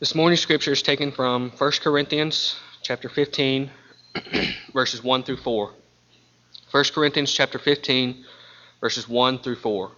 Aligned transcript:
This 0.00 0.14
morning's 0.14 0.42
scripture 0.42 0.70
is 0.70 0.82
taken 0.82 1.10
from 1.10 1.50
1 1.50 1.72
Corinthians 1.82 2.54
chapter 2.82 3.08
15 3.08 3.68
verses 4.72 5.02
1 5.02 5.24
through 5.24 5.38
4. 5.38 5.72
1 6.70 6.84
Corinthians 6.94 7.32
chapter 7.32 7.58
15 7.58 8.24
verses 8.80 9.08
1 9.08 9.40
through 9.40 9.56
4. 9.56 9.90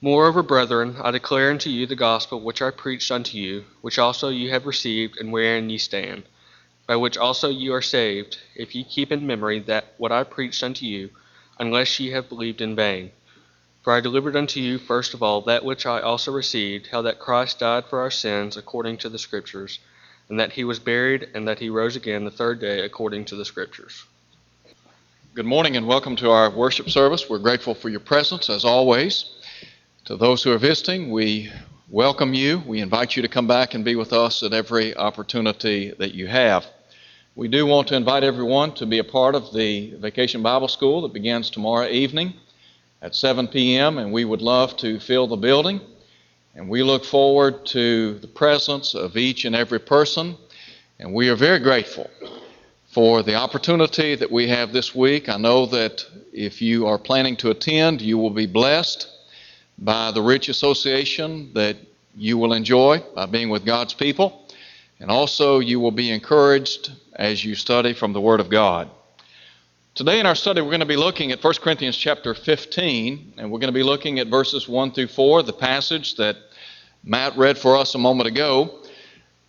Moreover, 0.00 0.42
brethren, 0.42 0.96
I 1.02 1.10
declare 1.10 1.50
unto 1.50 1.68
you 1.68 1.86
the 1.86 1.94
gospel 1.94 2.40
which 2.40 2.62
I 2.62 2.70
preached 2.70 3.10
unto 3.10 3.36
you, 3.36 3.66
which 3.82 3.98
also 3.98 4.30
you 4.30 4.48
have 4.48 4.64
received, 4.64 5.20
and 5.20 5.30
wherein 5.30 5.68
ye 5.68 5.76
stand, 5.76 6.22
by 6.86 6.96
which 6.96 7.18
also 7.18 7.50
you 7.50 7.74
are 7.74 7.82
saved, 7.82 8.38
if 8.56 8.74
ye 8.74 8.84
keep 8.84 9.12
in 9.12 9.26
memory 9.26 9.60
that 9.60 9.92
what 9.98 10.12
I 10.12 10.24
preached 10.24 10.62
unto 10.62 10.86
you, 10.86 11.10
unless 11.58 12.00
ye 12.00 12.12
have 12.12 12.30
believed 12.30 12.62
in 12.62 12.74
vain. 12.74 13.10
For 13.82 13.94
I 13.94 14.00
delivered 14.00 14.36
unto 14.36 14.60
you 14.60 14.76
first 14.76 15.14
of 15.14 15.22
all 15.22 15.40
that 15.42 15.64
which 15.64 15.86
I 15.86 16.00
also 16.00 16.32
received, 16.32 16.88
how 16.88 17.00
that 17.02 17.18
Christ 17.18 17.60
died 17.60 17.86
for 17.86 18.00
our 18.00 18.10
sins 18.10 18.58
according 18.58 18.98
to 18.98 19.08
the 19.08 19.18
Scriptures, 19.18 19.78
and 20.28 20.38
that 20.38 20.52
he 20.52 20.64
was 20.64 20.78
buried, 20.78 21.28
and 21.32 21.48
that 21.48 21.60
he 21.60 21.70
rose 21.70 21.96
again 21.96 22.26
the 22.26 22.30
third 22.30 22.60
day 22.60 22.80
according 22.80 23.24
to 23.26 23.36
the 23.36 23.44
Scriptures. 23.46 24.04
Good 25.32 25.46
morning 25.46 25.78
and 25.78 25.86
welcome 25.86 26.14
to 26.16 26.30
our 26.30 26.50
worship 26.50 26.90
service. 26.90 27.30
We're 27.30 27.38
grateful 27.38 27.74
for 27.74 27.88
your 27.88 28.00
presence 28.00 28.50
as 28.50 28.66
always. 28.66 29.30
To 30.04 30.16
those 30.16 30.42
who 30.42 30.52
are 30.52 30.58
visiting, 30.58 31.10
we 31.10 31.50
welcome 31.88 32.34
you. 32.34 32.62
We 32.66 32.80
invite 32.80 33.16
you 33.16 33.22
to 33.22 33.28
come 33.28 33.46
back 33.46 33.72
and 33.72 33.82
be 33.82 33.96
with 33.96 34.12
us 34.12 34.42
at 34.42 34.52
every 34.52 34.94
opportunity 34.94 35.94
that 35.98 36.12
you 36.12 36.26
have. 36.26 36.66
We 37.34 37.48
do 37.48 37.64
want 37.64 37.88
to 37.88 37.96
invite 37.96 38.24
everyone 38.24 38.74
to 38.74 38.84
be 38.84 38.98
a 38.98 39.04
part 39.04 39.34
of 39.34 39.54
the 39.54 39.94
Vacation 39.94 40.42
Bible 40.42 40.68
School 40.68 41.00
that 41.00 41.14
begins 41.14 41.48
tomorrow 41.48 41.88
evening 41.88 42.34
at 43.02 43.14
7 43.14 43.48
p.m., 43.48 43.98
and 43.98 44.12
we 44.12 44.24
would 44.24 44.42
love 44.42 44.76
to 44.78 45.00
fill 45.00 45.26
the 45.26 45.36
building. 45.36 45.80
And 46.54 46.68
we 46.68 46.82
look 46.82 47.04
forward 47.04 47.64
to 47.66 48.18
the 48.18 48.26
presence 48.26 48.94
of 48.94 49.16
each 49.16 49.44
and 49.44 49.54
every 49.54 49.78
person, 49.78 50.36
and 50.98 51.14
we 51.14 51.28
are 51.28 51.36
very 51.36 51.60
grateful 51.60 52.10
for 52.88 53.22
the 53.22 53.36
opportunity 53.36 54.16
that 54.16 54.30
we 54.30 54.48
have 54.48 54.72
this 54.72 54.94
week. 54.94 55.28
I 55.28 55.36
know 55.36 55.66
that 55.66 56.04
if 56.32 56.60
you 56.60 56.86
are 56.88 56.98
planning 56.98 57.36
to 57.36 57.50
attend, 57.50 58.02
you 58.02 58.18
will 58.18 58.30
be 58.30 58.46
blessed 58.46 59.08
by 59.78 60.10
the 60.10 60.20
rich 60.20 60.48
association 60.48 61.52
that 61.54 61.76
you 62.16 62.36
will 62.36 62.52
enjoy 62.52 63.02
by 63.14 63.26
being 63.26 63.48
with 63.48 63.64
God's 63.64 63.94
people, 63.94 64.48
and 64.98 65.10
also 65.10 65.60
you 65.60 65.78
will 65.78 65.92
be 65.92 66.10
encouraged 66.10 66.92
as 67.14 67.44
you 67.44 67.54
study 67.54 67.94
from 67.94 68.12
the 68.12 68.20
Word 68.20 68.40
of 68.40 68.50
God. 68.50 68.90
Today 70.00 70.18
in 70.18 70.24
our 70.24 70.34
study, 70.34 70.62
we're 70.62 70.70
going 70.70 70.80
to 70.80 70.86
be 70.86 70.96
looking 70.96 71.30
at 71.30 71.44
1 71.44 71.54
Corinthians 71.60 71.94
chapter 71.94 72.32
15, 72.32 73.34
and 73.36 73.52
we're 73.52 73.58
going 73.58 73.68
to 73.68 73.78
be 73.78 73.82
looking 73.82 74.18
at 74.18 74.28
verses 74.28 74.66
1 74.66 74.92
through 74.92 75.08
4, 75.08 75.42
the 75.42 75.52
passage 75.52 76.16
that 76.16 76.38
Matt 77.04 77.36
read 77.36 77.58
for 77.58 77.76
us 77.76 77.94
a 77.94 77.98
moment 77.98 78.26
ago. 78.26 78.78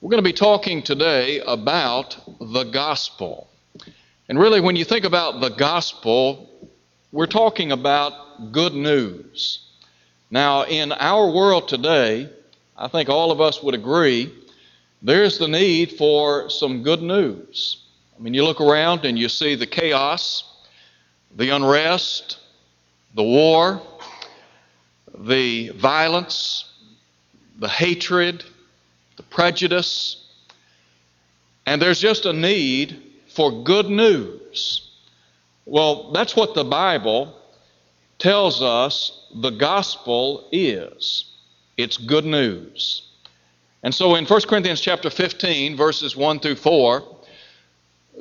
We're 0.01 0.09
going 0.09 0.21
to 0.21 0.29
be 0.29 0.33
talking 0.33 0.83
today 0.83 1.39
about 1.47 2.19
the 2.41 2.65
gospel. 2.65 3.47
And 4.27 4.37
really, 4.37 4.59
when 4.59 4.75
you 4.75 4.83
think 4.83 5.05
about 5.05 5.39
the 5.39 5.51
gospel, 5.51 6.49
we're 7.13 7.27
talking 7.27 7.71
about 7.71 8.51
good 8.51 8.73
news. 8.73 9.69
Now, 10.31 10.65
in 10.65 10.91
our 10.91 11.31
world 11.31 11.69
today, 11.69 12.29
I 12.75 12.89
think 12.89 13.07
all 13.07 13.31
of 13.31 13.39
us 13.39 13.63
would 13.63 13.73
agree 13.73 14.33
there's 15.01 15.37
the 15.37 15.47
need 15.47 15.93
for 15.93 16.49
some 16.49 16.83
good 16.83 17.01
news. 17.01 17.77
I 18.21 18.23
mean, 18.23 18.35
you 18.35 18.43
look 18.43 18.61
around 18.61 19.03
and 19.03 19.17
you 19.17 19.27
see 19.27 19.55
the 19.55 19.65
chaos, 19.65 20.43
the 21.35 21.49
unrest, 21.49 22.37
the 23.15 23.23
war, 23.23 23.81
the 25.17 25.69
violence, 25.69 26.71
the 27.57 27.67
hatred, 27.67 28.43
the 29.17 29.23
prejudice, 29.23 30.23
and 31.65 31.81
there's 31.81 31.99
just 31.99 32.27
a 32.27 32.33
need 32.33 33.01
for 33.27 33.63
good 33.63 33.89
news. 33.89 34.91
Well, 35.65 36.11
that's 36.11 36.35
what 36.35 36.53
the 36.53 36.63
Bible 36.63 37.35
tells 38.19 38.61
us 38.61 39.29
the 39.33 39.49
gospel 39.49 40.47
is. 40.51 41.25
It's 41.75 41.97
good 41.97 42.25
news. 42.25 43.01
And 43.81 43.95
so 43.95 44.13
in 44.13 44.27
1 44.27 44.41
Corinthians 44.41 44.79
chapter 44.79 45.09
15 45.09 45.75
verses 45.75 46.15
1 46.15 46.39
through 46.39 46.57
4, 46.57 47.03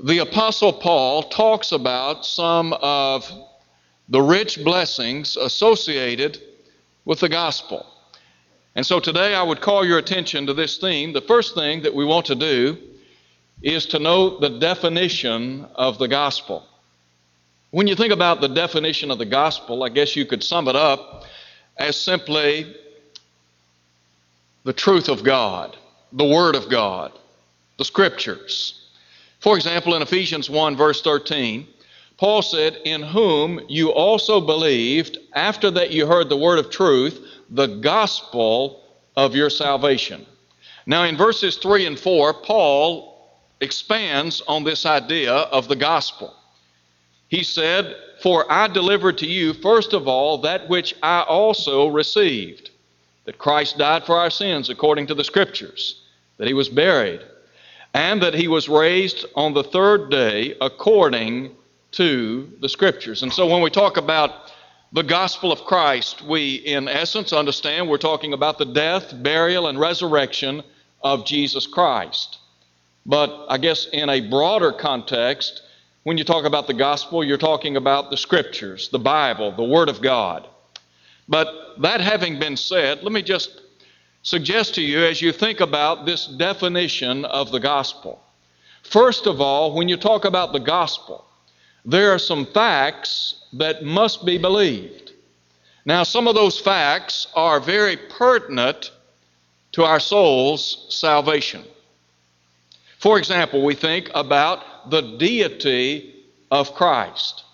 the 0.02 0.18
Apostle 0.18 0.72
Paul 0.72 1.24
talks 1.24 1.72
about 1.72 2.24
some 2.24 2.72
of 2.80 3.30
the 4.08 4.22
rich 4.22 4.62
blessings 4.64 5.36
associated 5.36 6.38
with 7.04 7.20
the 7.20 7.28
gospel. 7.28 7.86
And 8.74 8.86
so 8.86 8.98
today 8.98 9.34
I 9.34 9.42
would 9.42 9.60
call 9.60 9.84
your 9.84 9.98
attention 9.98 10.46
to 10.46 10.54
this 10.54 10.78
theme. 10.78 11.12
The 11.12 11.20
first 11.20 11.54
thing 11.54 11.82
that 11.82 11.94
we 11.94 12.04
want 12.06 12.26
to 12.26 12.34
do 12.34 12.78
is 13.62 13.84
to 13.86 13.98
note 13.98 14.40
the 14.40 14.58
definition 14.58 15.66
of 15.74 15.98
the 15.98 16.08
gospel. 16.08 16.66
When 17.70 17.86
you 17.86 17.94
think 17.94 18.12
about 18.12 18.40
the 18.40 18.48
definition 18.48 19.10
of 19.10 19.18
the 19.18 19.26
gospel, 19.26 19.82
I 19.84 19.90
guess 19.90 20.16
you 20.16 20.24
could 20.24 20.42
sum 20.42 20.66
it 20.68 20.76
up 20.76 21.24
as 21.76 21.94
simply 21.94 22.74
the 24.64 24.72
truth 24.72 25.08
of 25.08 25.24
God, 25.24 25.76
the 26.12 26.24
Word 26.24 26.56
of 26.56 26.70
God, 26.70 27.12
the 27.76 27.84
Scriptures. 27.84 28.79
For 29.40 29.56
example, 29.56 29.94
in 29.94 30.02
Ephesians 30.02 30.50
1, 30.50 30.76
verse 30.76 31.00
13, 31.00 31.66
Paul 32.18 32.42
said, 32.42 32.78
In 32.84 33.02
whom 33.02 33.60
you 33.68 33.90
also 33.90 34.40
believed 34.40 35.16
after 35.32 35.70
that 35.70 35.90
you 35.90 36.06
heard 36.06 36.28
the 36.28 36.36
word 36.36 36.58
of 36.58 36.70
truth, 36.70 37.26
the 37.48 37.66
gospel 37.66 38.84
of 39.16 39.34
your 39.34 39.48
salvation. 39.48 40.26
Now, 40.84 41.04
in 41.04 41.16
verses 41.16 41.56
3 41.56 41.86
and 41.86 41.98
4, 41.98 42.34
Paul 42.34 43.30
expands 43.62 44.42
on 44.46 44.64
this 44.64 44.84
idea 44.84 45.32
of 45.32 45.68
the 45.68 45.76
gospel. 45.76 46.34
He 47.28 47.42
said, 47.42 47.96
For 48.22 48.50
I 48.52 48.68
delivered 48.68 49.16
to 49.18 49.26
you, 49.26 49.54
first 49.54 49.94
of 49.94 50.06
all, 50.06 50.38
that 50.38 50.68
which 50.68 50.94
I 51.02 51.22
also 51.22 51.86
received 51.86 52.70
that 53.24 53.38
Christ 53.38 53.78
died 53.78 54.04
for 54.04 54.16
our 54.16 54.30
sins 54.30 54.68
according 54.68 55.06
to 55.06 55.14
the 55.14 55.24
Scriptures, 55.24 56.02
that 56.36 56.48
he 56.48 56.54
was 56.54 56.68
buried 56.68 57.22
and 57.94 58.22
that 58.22 58.34
he 58.34 58.48
was 58.48 58.68
raised 58.68 59.26
on 59.34 59.54
the 59.54 59.64
third 59.64 60.10
day 60.10 60.54
according 60.60 61.54
to 61.92 62.50
the 62.60 62.68
Scriptures. 62.68 63.22
And 63.22 63.32
so 63.32 63.46
when 63.46 63.62
we 63.62 63.70
talk 63.70 63.96
about 63.96 64.52
the 64.92 65.02
gospel 65.02 65.52
of 65.52 65.64
Christ, 65.64 66.22
we 66.22 66.54
in 66.56 66.88
essence 66.88 67.32
understand 67.32 67.88
we're 67.88 67.98
talking 67.98 68.32
about 68.32 68.58
the 68.58 68.64
death, 68.64 69.12
burial, 69.22 69.68
and 69.68 69.78
resurrection 69.78 70.62
of 71.02 71.24
Jesus 71.26 71.66
Christ. 71.66 72.38
But 73.06 73.46
I 73.48 73.58
guess 73.58 73.86
in 73.92 74.08
a 74.08 74.20
broader 74.28 74.72
context, 74.72 75.62
when 76.02 76.18
you 76.18 76.24
talk 76.24 76.44
about 76.44 76.66
the 76.66 76.74
gospel, 76.74 77.24
you're 77.24 77.38
talking 77.38 77.76
about 77.76 78.10
the 78.10 78.16
Scriptures, 78.16 78.88
the 78.90 78.98
Bible, 78.98 79.52
the 79.52 79.64
Word 79.64 79.88
of 79.88 80.00
God. 80.00 80.46
But 81.28 81.48
that 81.80 82.00
having 82.00 82.38
been 82.38 82.56
said, 82.56 83.02
let 83.02 83.12
me 83.12 83.22
just 83.22 83.62
suggest 84.22 84.75
to 84.75 84.82
you 84.82 85.04
as 85.04 85.22
you 85.22 85.32
think 85.32 85.60
about 85.60 86.06
this 86.06 86.26
definition 86.26 87.25
of 87.25 87.50
the 87.50 87.60
gospel. 87.60 88.22
First 88.82 89.26
of 89.26 89.41
all, 89.41 89.75
when 89.75 89.88
you 89.88 89.97
talk 89.97 90.25
about 90.25 90.53
the 90.53 90.60
gospel, 90.60 91.25
there 91.84 92.12
are 92.12 92.19
some 92.19 92.47
facts 92.47 93.44
that 93.53 93.84
must 93.84 94.25
be 94.25 94.38
believed. 94.38 95.12
Now, 95.84 96.03
some 96.03 96.28
of 96.28 96.34
those 96.34 96.59
facts 96.59 97.26
are 97.34 97.60
very 97.60 97.97
pertinent 97.97 98.91
to 99.72 99.84
our 99.84 100.00
soul's 100.00 100.86
salvation. 100.91 101.64
For 102.98 103.19
example, 103.19 103.64
we 103.64 103.75
think 103.75 104.10
about 104.14 104.91
the 104.91 105.00
deity 105.00 106.14
of 106.50 106.75
Christ. 106.75 107.44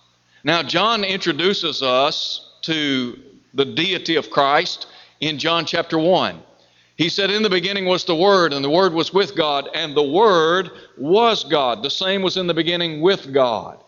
Now, 0.42 0.62
John 0.62 1.04
introduces 1.04 1.82
us 1.82 2.50
to 2.62 3.18
the 3.54 3.64
deity 3.64 4.16
of 4.16 4.30
Christ 4.30 4.86
in 5.20 5.38
John 5.38 5.64
chapter 5.64 5.98
1. 5.98 6.42
He 6.96 7.10
said, 7.10 7.30
In 7.30 7.42
the 7.42 7.50
beginning 7.50 7.84
was 7.84 8.04
the 8.04 8.16
Word, 8.16 8.52
and 8.52 8.64
the 8.64 8.70
Word 8.70 8.94
was 8.94 9.12
with 9.12 9.36
God, 9.36 9.68
and 9.74 9.94
the 9.94 10.02
Word 10.02 10.70
was 10.96 11.44
God. 11.44 11.82
The 11.82 11.90
same 11.90 12.22
was 12.22 12.36
in 12.36 12.46
the 12.46 12.54
beginning 12.54 13.02
with 13.02 13.32
God. 13.32 13.78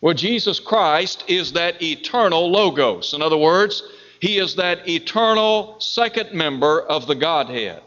Well, 0.00 0.14
Jesus 0.14 0.58
Christ 0.58 1.24
is 1.28 1.52
that 1.52 1.82
eternal 1.82 2.50
Logos. 2.50 3.12
In 3.12 3.22
other 3.22 3.36
words, 3.36 3.82
He 4.20 4.38
is 4.38 4.56
that 4.56 4.88
eternal 4.88 5.78
second 5.78 6.32
member 6.32 6.80
of 6.82 7.06
the 7.06 7.14
Godhead. 7.14 7.82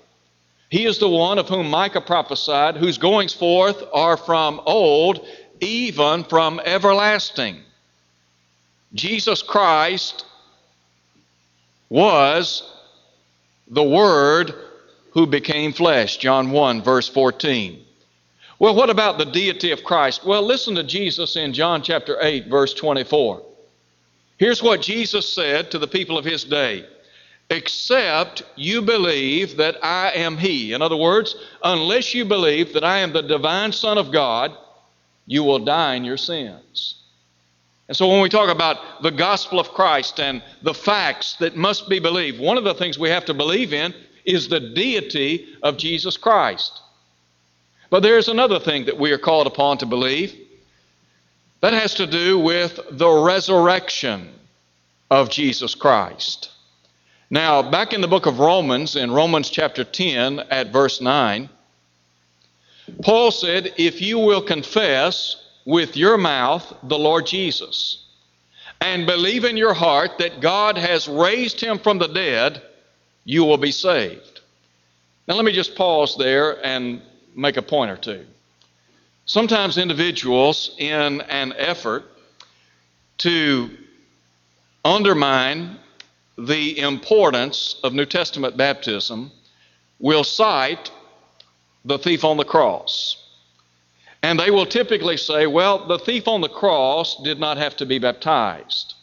He 0.70 0.86
is 0.86 1.00
the 1.00 1.10
one 1.10 1.40
of 1.40 1.50
whom 1.50 1.70
Micah 1.70 2.02
prophesied, 2.02 2.78
whose 2.78 2.98
goings 2.98 3.34
forth 3.34 3.84
are 3.94 4.18
from 4.18 4.62
old, 4.66 5.26
even 5.60 6.24
from 6.24 6.60
everlasting. 6.66 7.62
Jesus 8.94 9.42
Christ 9.42 10.26
was 11.90 12.75
the 13.68 13.84
Word 13.84 14.54
who 15.12 15.26
became 15.26 15.74
flesh. 15.74 16.18
John 16.18 16.52
1, 16.52 16.82
verse 16.82 17.08
14. 17.08 17.82
Well, 18.60 18.76
what 18.76 18.90
about 18.90 19.18
the 19.18 19.26
deity 19.26 19.72
of 19.72 19.84
Christ? 19.84 20.26
Well, 20.26 20.42
listen 20.44 20.76
to 20.76 20.84
Jesus 20.84 21.36
in 21.36 21.54
John 21.54 21.82
chapter 21.82 22.18
8, 22.22 22.48
verse 22.48 22.74
24. 22.74 23.42
Here's 24.38 24.64
what 24.64 24.82
Jesus 24.82 25.32
said 25.32 25.72
to 25.72 25.80
the 25.80 25.88
people 25.88 26.18
of 26.18 26.26
his 26.26 26.44
day 26.44 26.86
except 27.50 28.44
you 28.56 28.82
believe 28.82 29.58
that 29.58 29.78
I 29.84 30.12
am 30.12 30.38
He. 30.38 30.74
In 30.74 30.82
other 30.82 30.96
words, 30.96 31.36
unless 31.64 32.14
you 32.14 32.26
believe 32.26 32.74
that 32.74 32.84
I 32.84 33.00
am 33.00 33.14
the 33.14 33.22
divine 33.22 33.72
Son 33.72 33.98
of 33.98 34.12
God, 34.12 34.56
you 35.28 35.44
will 35.44 35.60
die 35.60 35.96
in 35.96 36.04
your 36.04 36.18
sins. 36.18 37.04
And 37.88 37.96
so 37.96 38.08
when 38.08 38.22
we 38.22 38.30
talk 38.30 38.50
about 38.50 39.04
the 39.04 39.12
gospel 39.12 39.60
of 39.60 39.70
Christ 39.70 40.20
and 40.20 40.42
the 40.64 40.74
facts 40.74 41.36
that 41.36 41.56
must 41.56 41.88
be 41.88 42.00
believed, 42.00 42.40
one 42.40 42.58
of 42.58 42.64
the 42.64 42.74
things 42.74 42.98
we 42.98 43.10
have 43.10 43.26
to 43.26 43.34
believe 43.34 43.74
in 43.74 43.94
is 44.26 44.48
the 44.48 44.60
deity 44.60 45.56
of 45.62 45.78
Jesus 45.78 46.18
Christ. 46.18 46.82
But 47.92 48.02
there's 48.02 48.28
another 48.28 48.60
thing 48.60 48.86
that 48.86 48.98
we 48.98 49.12
are 49.12 49.20
called 49.20 49.46
upon 49.46 49.78
to 49.78 49.86
believe. 49.86 50.36
That 51.62 51.74
has 51.74 51.94
to 51.96 52.08
do 52.08 52.40
with 52.40 52.80
the 52.92 53.10
resurrection 53.10 54.32
of 55.12 55.30
Jesus 55.30 55.76
Christ. 55.76 56.52
Now, 57.30 57.62
back 57.62 57.94
in 57.94 58.02
the 58.02 58.08
book 58.08 58.26
of 58.26 58.40
Romans, 58.40 58.96
in 58.96 59.12
Romans 59.12 59.50
chapter 59.50 59.84
10 59.84 60.40
at 60.52 60.72
verse 60.72 61.02
9, 61.02 61.50
Paul 63.02 63.32
said, 63.32 63.74
If 63.78 64.02
you 64.02 64.20
will 64.20 64.42
confess 64.42 65.45
with 65.66 65.98
your 65.98 66.18
mouth 66.18 66.72
the 66.84 66.98
Lord 66.98 67.26
Jesus 67.26 68.06
and 68.82 69.06
believe 69.06 69.46
in 69.46 69.58
your 69.58 69.74
heart 69.74 70.20
that 70.20 70.42
God 70.42 70.78
has 70.78 71.08
raised 71.08 71.60
him 71.60 71.80
from 71.80 71.98
the 71.98 72.08
dead, 72.08 72.62
you 73.24 73.44
will 73.44 73.58
be 73.58 73.72
saved. 73.72 74.42
Now, 75.28 75.36
let 75.36 75.46
me 75.46 75.52
just 75.52 75.76
pause 75.76 76.16
there 76.18 76.64
and 76.64 77.02
make 77.36 77.58
a 77.58 77.62
point 77.62 77.90
or 77.90 77.98
two. 77.98 78.26
Sometimes 79.26 79.80
individuals, 79.80 80.76
in 80.78 81.22
an 81.22 81.54
effort 81.58 82.04
to 83.20 83.72
undermine 84.84 85.78
the 86.38 86.78
importance 86.78 87.80
of 87.84 87.94
New 87.94 88.06
Testament 88.06 88.56
baptism, 88.56 89.32
will 90.00 90.24
cite 90.24 90.92
the 91.86 91.98
thief 91.98 92.24
on 92.24 92.38
the 92.38 92.46
cross. 92.46 93.25
And 94.26 94.40
they 94.40 94.50
will 94.50 94.66
typically 94.66 95.18
say, 95.18 95.46
well, 95.46 95.86
the 95.86 96.00
thief 96.00 96.28
on 96.28 96.42
the 96.42 96.50
cross 96.50 97.22
did 97.22 97.40
not 97.40 97.58
have 97.58 97.78
to 97.78 97.86
be 97.86 98.00
baptized. 98.00 98.96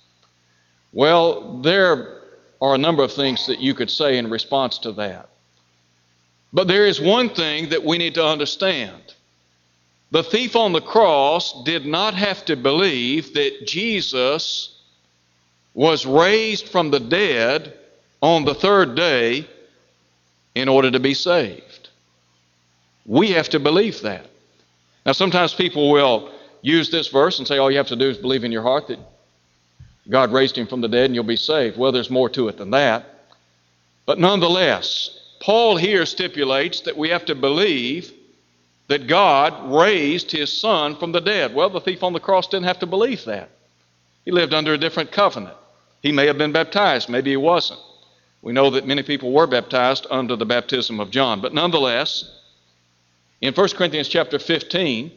Well, 0.93 1.59
there 1.59 2.23
are 2.61 2.75
a 2.75 2.79
number 2.87 3.05
of 3.05 3.13
things 3.13 3.47
that 3.47 3.61
you 3.61 3.73
could 3.73 3.89
say 3.89 4.19
in 4.19 4.29
response 4.29 4.79
to 4.79 4.91
that. 4.95 5.29
But 6.53 6.67
there 6.67 6.87
is 6.87 7.01
one 7.01 7.29
thing 7.29 7.69
that 7.69 7.85
we 7.85 7.99
need 7.99 8.15
to 8.15 8.27
understand. 8.27 9.15
The 10.11 10.25
thief 10.25 10.57
on 10.57 10.73
the 10.73 10.81
cross 10.81 11.63
did 11.63 11.87
not 11.87 12.15
have 12.15 12.45
to 12.47 12.57
believe 12.57 13.33
that 13.35 13.65
Jesus 13.65 14.77
was 15.73 16.05
raised 16.05 16.69
from 16.69 16.91
the 16.91 16.99
dead 16.99 17.79
on 18.21 18.45
the 18.45 18.57
third 18.57 18.97
day 18.97 19.49
in 20.57 20.69
order 20.69 20.91
to 20.91 20.99
be 20.99 21.15
saved. 21.15 21.91
We 23.07 23.31
have 23.31 23.51
to 23.51 23.61
believe 23.61 24.01
that. 24.01 24.32
Now, 25.05 25.13
sometimes 25.13 25.53
people 25.55 25.91
will 25.91 26.31
use 26.61 26.91
this 26.91 27.09
verse 27.09 27.39
and 27.39 27.49
say, 27.49 27.59
all 27.59 27.71
you 27.71 27.77
have 27.79 27.89
to 27.89 27.97
do 27.97 28.09
is 28.09 28.19
believe 28.19 28.45
in 28.45 28.53
your 28.53 28.63
heart 28.63 28.87
that 28.89 28.99
God 30.09 30.33
raised 30.33 30.57
him 30.57 30.67
from 30.67 30.81
the 30.81 30.89
dead 30.89 31.07
and 31.07 31.15
you'll 31.15 31.25
be 31.25 31.37
saved. 31.37 31.77
Well, 31.77 31.93
there's 31.93 32.11
more 32.11 32.29
to 32.31 32.49
it 32.49 32.57
than 32.57 32.71
that. 32.71 33.05
But 34.07 34.19
nonetheless, 34.19 35.19
Paul 35.41 35.77
here 35.77 36.07
stipulates 36.07 36.83
that 36.83 36.97
we 36.97 37.09
have 37.11 37.25
to 37.27 37.35
believe 37.35 38.13
that 38.89 39.07
God 39.07 39.73
raised 39.73 40.31
his 40.31 40.53
son 40.53 40.97
from 40.97 41.13
the 41.13 41.21
dead. 41.21 41.55
Well, 41.55 41.71
the 41.71 41.81
thief 41.81 42.03
on 42.03 42.13
the 42.13 42.21
cross 42.21 42.47
didn't 42.49 42.67
have 42.67 42.81
to 42.81 42.87
believe 42.87 43.25
that. 43.25 43.51
He 44.25 44.31
lived 44.31 44.55
under 44.55 44.75
a 44.75 44.79
different 44.79 45.11
covenant. 45.11 45.57
He 46.03 46.13
may 46.13 46.27
have 46.27 46.39
been 46.39 46.53
baptized, 46.53 47.09
maybe 47.09 47.31
he 47.31 47.37
wasn't. 47.37 47.81
We 48.43 48.53
know 48.53 48.71
that 48.71 48.87
many 48.87 49.05
people 49.05 49.33
were 49.33 49.47
baptized 49.47 50.07
under 50.11 50.35
the 50.35 50.45
baptism 50.45 50.99
of 50.99 51.11
John. 51.11 51.41
But 51.41 51.55
nonetheless, 51.55 52.29
in 53.43 53.53
1 53.53 53.69
Corinthians 53.71 54.09
chapter 54.09 54.39
15, 54.39 55.11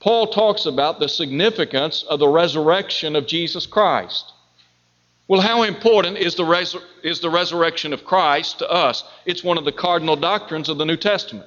Paul 0.00 0.28
talks 0.28 0.64
about 0.64 0.98
the 0.98 1.08
significance 1.08 2.02
of 2.04 2.18
the 2.18 2.28
resurrection 2.28 3.14
of 3.14 3.26
Jesus 3.26 3.66
Christ. 3.66 4.32
Well, 5.28 5.42
how 5.42 5.62
important 5.62 6.16
is 6.16 6.34
the, 6.34 6.80
is 7.04 7.20
the 7.20 7.30
resurrection 7.30 7.92
of 7.92 8.04
Christ 8.04 8.58
to 8.58 8.68
us? 8.68 9.04
It's 9.26 9.44
one 9.44 9.58
of 9.58 9.66
the 9.66 9.72
cardinal 9.72 10.16
doctrines 10.16 10.70
of 10.70 10.78
the 10.78 10.86
New 10.86 10.96
Testament. 10.96 11.46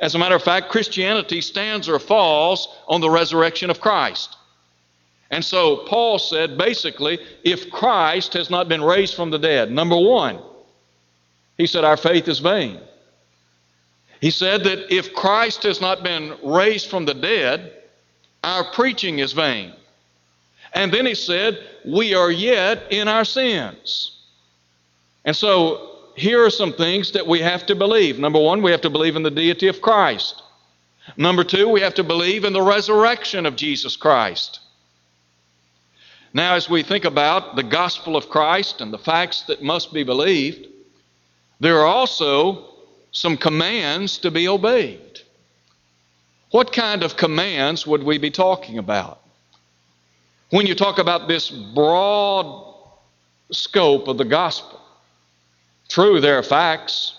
As 0.00 0.14
a 0.14 0.18
matter 0.18 0.34
of 0.34 0.42
fact, 0.42 0.70
Christianity 0.70 1.40
stands 1.40 1.88
or 1.88 1.98
falls 2.00 2.68
on 2.88 3.00
the 3.00 3.08
resurrection 3.08 3.70
of 3.70 3.80
Christ. 3.80 4.36
And 5.30 5.44
so 5.44 5.78
Paul 5.86 6.18
said 6.18 6.58
basically, 6.58 7.18
if 7.44 7.70
Christ 7.70 8.34
has 8.34 8.50
not 8.50 8.68
been 8.68 8.82
raised 8.82 9.14
from 9.14 9.30
the 9.30 9.38
dead, 9.38 9.70
number 9.70 9.96
one, 9.96 10.40
he 11.56 11.66
said, 11.66 11.84
our 11.84 11.96
faith 11.96 12.28
is 12.28 12.40
vain. 12.40 12.80
He 14.22 14.30
said 14.30 14.62
that 14.62 14.94
if 14.94 15.12
Christ 15.14 15.64
has 15.64 15.80
not 15.80 16.04
been 16.04 16.36
raised 16.44 16.88
from 16.88 17.04
the 17.04 17.12
dead, 17.12 17.72
our 18.44 18.62
preaching 18.70 19.18
is 19.18 19.32
vain. 19.32 19.72
And 20.74 20.92
then 20.92 21.06
he 21.06 21.16
said, 21.16 21.58
we 21.84 22.14
are 22.14 22.30
yet 22.30 22.84
in 22.92 23.08
our 23.08 23.24
sins. 23.24 24.20
And 25.24 25.34
so 25.34 25.98
here 26.14 26.44
are 26.44 26.50
some 26.50 26.72
things 26.72 27.10
that 27.12 27.26
we 27.26 27.40
have 27.40 27.66
to 27.66 27.74
believe. 27.74 28.20
Number 28.20 28.40
one, 28.40 28.62
we 28.62 28.70
have 28.70 28.80
to 28.82 28.90
believe 28.90 29.16
in 29.16 29.24
the 29.24 29.30
deity 29.30 29.66
of 29.66 29.82
Christ. 29.82 30.40
Number 31.16 31.42
two, 31.42 31.68
we 31.68 31.80
have 31.80 31.94
to 31.94 32.04
believe 32.04 32.44
in 32.44 32.52
the 32.52 32.62
resurrection 32.62 33.44
of 33.44 33.56
Jesus 33.56 33.96
Christ. 33.96 34.60
Now, 36.32 36.54
as 36.54 36.70
we 36.70 36.84
think 36.84 37.04
about 37.04 37.56
the 37.56 37.64
gospel 37.64 38.16
of 38.16 38.30
Christ 38.30 38.80
and 38.80 38.92
the 38.92 38.98
facts 38.98 39.42
that 39.48 39.64
must 39.64 39.92
be 39.92 40.04
believed, 40.04 40.68
there 41.58 41.80
are 41.80 41.86
also 41.86 42.71
some 43.12 43.36
commands 43.36 44.18
to 44.18 44.30
be 44.30 44.48
obeyed. 44.48 45.20
What 46.50 46.72
kind 46.72 47.02
of 47.02 47.16
commands 47.16 47.86
would 47.86 48.02
we 48.02 48.18
be 48.18 48.30
talking 48.30 48.78
about? 48.78 49.20
When 50.50 50.66
you 50.66 50.74
talk 50.74 50.98
about 50.98 51.28
this 51.28 51.50
broad 51.50 52.74
scope 53.50 54.08
of 54.08 54.18
the 54.18 54.24
gospel, 54.24 54.80
true, 55.88 56.20
there 56.20 56.38
are 56.38 56.42
facts, 56.42 57.14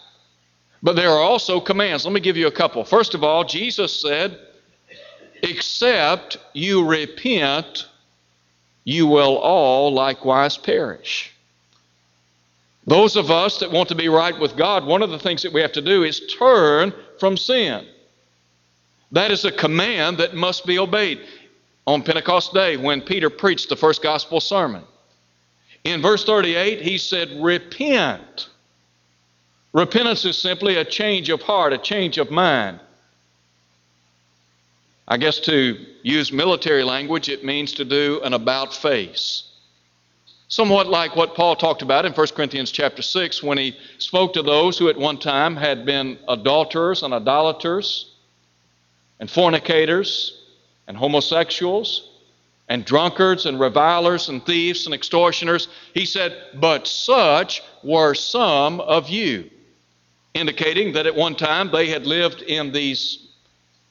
but 0.83 0.95
there 0.95 1.09
are 1.09 1.21
also 1.21 1.59
commands. 1.59 2.05
Let 2.05 2.13
me 2.13 2.19
give 2.19 2.37
you 2.37 2.47
a 2.47 2.51
couple. 2.51 2.83
First 2.83 3.15
of 3.15 3.23
all, 3.23 3.43
Jesus 3.43 3.99
said, 3.99 4.37
Except 5.41 6.37
you 6.53 6.85
repent, 6.85 7.87
you 8.85 9.07
will 9.07 9.37
all 9.37 9.93
likewise 9.93 10.57
perish. 10.57 11.32
Those 12.85 13.15
of 13.15 13.31
us 13.31 13.59
that 13.59 13.71
want 13.71 13.89
to 13.89 13.95
be 13.95 14.09
right 14.09 14.37
with 14.37 14.57
God, 14.57 14.85
one 14.85 15.01
of 15.01 15.09
the 15.09 15.19
things 15.19 15.41
that 15.43 15.53
we 15.53 15.61
have 15.61 15.71
to 15.73 15.81
do 15.81 16.03
is 16.03 16.33
turn 16.37 16.93
from 17.19 17.37
sin. 17.37 17.85
That 19.11 19.31
is 19.31 19.45
a 19.45 19.51
command 19.51 20.17
that 20.17 20.33
must 20.33 20.65
be 20.65 20.79
obeyed. 20.79 21.19
On 21.85 22.01
Pentecost 22.01 22.53
Day, 22.53 22.77
when 22.77 23.01
Peter 23.01 23.29
preached 23.29 23.69
the 23.69 23.75
first 23.75 24.01
gospel 24.01 24.39
sermon, 24.39 24.83
in 25.83 26.01
verse 26.01 26.23
38, 26.23 26.81
he 26.81 26.97
said, 26.97 27.29
Repent. 27.41 28.49
Repentance 29.73 30.23
is 30.23 30.37
simply 30.37 30.77
a 30.77 30.85
change 30.85 31.29
of 31.29 31.41
heart, 31.41 31.73
a 31.73 31.77
change 31.77 32.17
of 32.17 32.31
mind. 32.31 32.79
I 35.07 35.17
guess 35.17 35.39
to 35.41 35.77
use 36.03 36.31
military 36.31 36.83
language, 36.83 37.27
it 37.27 37.43
means 37.43 37.73
to 37.73 37.85
do 37.85 38.21
an 38.23 38.33
about 38.33 38.73
face. 38.73 39.52
Somewhat 40.53 40.85
like 40.85 41.15
what 41.15 41.33
Paul 41.33 41.55
talked 41.55 41.81
about 41.81 42.05
in 42.05 42.13
1 42.13 42.27
Corinthians 42.35 42.69
chapter 42.69 43.01
6 43.01 43.41
when 43.41 43.57
he 43.57 43.75
spoke 43.97 44.33
to 44.33 44.43
those 44.43 44.77
who 44.77 44.87
at 44.87 44.95
one 44.95 45.17
time 45.17 45.55
had 45.55 45.83
been 45.83 46.19
adulterers 46.27 47.01
and 47.01 47.11
idolaters 47.11 48.11
and 49.19 49.31
fornicators 49.31 50.43
and 50.87 50.95
homosexuals 50.95 52.07
and 52.69 52.85
drunkards 52.85 53.47
and 53.47 53.59
revilers 53.59 54.29
and 54.29 54.45
thieves 54.45 54.85
and 54.85 54.93
extortioners. 54.93 55.69
He 55.95 56.05
said, 56.05 56.37
But 56.53 56.85
such 56.85 57.63
were 57.83 58.13
some 58.13 58.79
of 58.79 59.09
you, 59.09 59.49
indicating 60.35 60.93
that 60.93 61.07
at 61.07 61.15
one 61.15 61.33
time 61.33 61.71
they 61.71 61.87
had 61.87 62.05
lived 62.05 62.43
in 62.43 62.71
these 62.71 63.27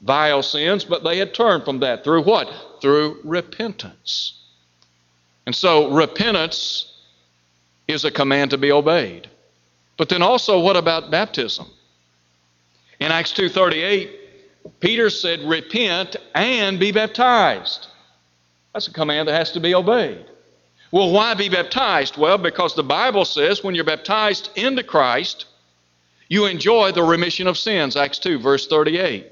vile 0.01 0.45
sins, 0.45 0.85
but 0.85 1.03
they 1.03 1.19
had 1.19 1.35
turned 1.35 1.65
from 1.65 1.81
that. 1.81 2.05
Through 2.05 2.23
what? 2.23 2.49
Through 2.81 3.19
repentance. 3.25 4.42
And 5.47 5.55
so 5.55 5.91
repentance 5.91 6.93
is 7.89 8.05
a 8.05 8.11
command 8.11 8.51
to 8.53 8.59
be 8.59 8.73
obeyed. 8.73 9.29
But 9.97 10.09
then 10.09 10.23
also 10.23 10.61
what 10.61 10.77
about 10.77 11.11
baptism? 11.11 11.67
In 13.01 13.11
Acts 13.11 13.33
2:38, 13.33 14.11
Peter 14.81 15.11
said, 15.11 15.43
"Repent 15.43 16.17
and 16.35 16.79
be 16.79 16.93
baptized." 16.93 17.87
That's 18.73 18.87
a 18.87 18.93
command 18.93 19.29
that 19.29 19.35
has 19.35 19.51
to 19.53 19.61
be 19.61 19.75
obeyed. 19.75 20.25
Well, 20.93 21.11
why 21.11 21.35
be 21.35 21.49
baptized? 21.49 22.17
Well, 22.17 22.39
because 22.39 22.75
the 22.75 22.83
Bible 22.83 23.25
says 23.25 23.65
when 23.65 23.75
you're 23.75 23.85
baptized 23.85 24.51
into 24.55 24.83
Christ, 24.83 25.47
you 26.29 26.47
enjoy 26.47 26.93
the 26.93 27.03
remission 27.03 27.47
of 27.47 27.59
sins, 27.59 27.97
Acts 27.97 28.19
2, 28.19 28.39
verse 28.39 28.67
38. 28.67 29.27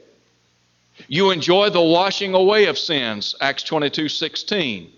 You 1.08 1.30
enjoy 1.30 1.70
the 1.70 1.80
washing 1.80 2.34
away 2.34 2.66
of 2.66 2.78
sins, 2.78 3.34
Acts 3.40 3.62
22, 3.62 4.08
16. 4.08 4.92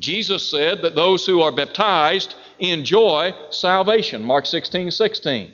Jesus 0.00 0.50
said 0.50 0.82
that 0.82 0.94
those 0.94 1.26
who 1.26 1.42
are 1.42 1.52
baptized 1.52 2.34
enjoy 2.58 3.34
salvation, 3.50 4.22
Mark 4.22 4.46
16, 4.46 4.90
16. 4.90 5.52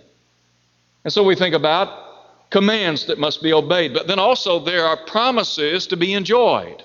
And 1.05 1.13
so 1.13 1.23
we 1.23 1.35
think 1.35 1.55
about 1.55 2.51
commands 2.51 3.07
that 3.07 3.19
must 3.19 3.43
be 3.43 3.53
obeyed, 3.53 3.93
but 3.93 4.07
then 4.07 4.19
also 4.19 4.61
there 4.61 4.85
are 4.85 4.97
promises 4.97 5.87
to 5.89 5.97
be 5.97 6.15
enjoyed. 6.15 6.83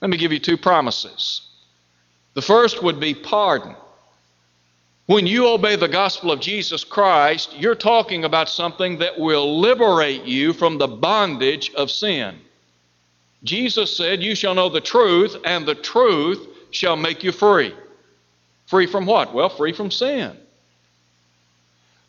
Let 0.00 0.10
me 0.10 0.16
give 0.16 0.32
you 0.32 0.38
two 0.38 0.56
promises. 0.56 1.48
The 2.34 2.42
first 2.42 2.82
would 2.82 3.00
be 3.00 3.14
pardon. 3.14 3.74
When 5.06 5.26
you 5.26 5.48
obey 5.48 5.76
the 5.76 5.88
gospel 5.88 6.30
of 6.30 6.40
Jesus 6.40 6.84
Christ, 6.84 7.56
you're 7.56 7.74
talking 7.74 8.24
about 8.24 8.48
something 8.48 8.98
that 8.98 9.18
will 9.18 9.60
liberate 9.60 10.24
you 10.24 10.52
from 10.52 10.78
the 10.78 10.88
bondage 10.88 11.72
of 11.74 11.90
sin. 11.90 12.38
Jesus 13.44 13.96
said, 13.96 14.22
You 14.22 14.34
shall 14.34 14.54
know 14.54 14.68
the 14.68 14.80
truth, 14.80 15.36
and 15.44 15.66
the 15.66 15.74
truth 15.74 16.46
shall 16.72 16.96
make 16.96 17.22
you 17.22 17.30
free. 17.30 17.74
Free 18.66 18.86
from 18.86 19.06
what? 19.06 19.32
Well, 19.32 19.48
free 19.48 19.72
from 19.72 19.90
sin. 19.90 20.36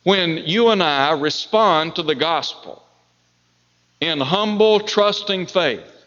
When 0.02 0.38
you 0.38 0.68
and 0.68 0.82
I 0.82 1.12
respond 1.12 1.96
to 1.96 2.02
the 2.02 2.14
gospel 2.14 2.82
in 4.00 4.20
humble, 4.20 4.80
trusting 4.80 5.46
faith, 5.46 6.04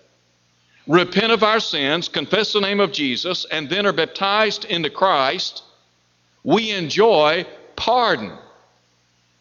repent 0.87 1.31
of 1.31 1.43
our 1.43 1.59
sins, 1.59 2.07
confess 2.07 2.53
the 2.53 2.61
name 2.61 2.79
of 2.79 2.91
Jesus, 2.91 3.45
and 3.51 3.69
then 3.69 3.85
are 3.85 3.93
baptized 3.93 4.65
into 4.65 4.89
Christ, 4.89 5.63
we 6.43 6.71
enjoy 6.71 7.45
pardon. 7.75 8.31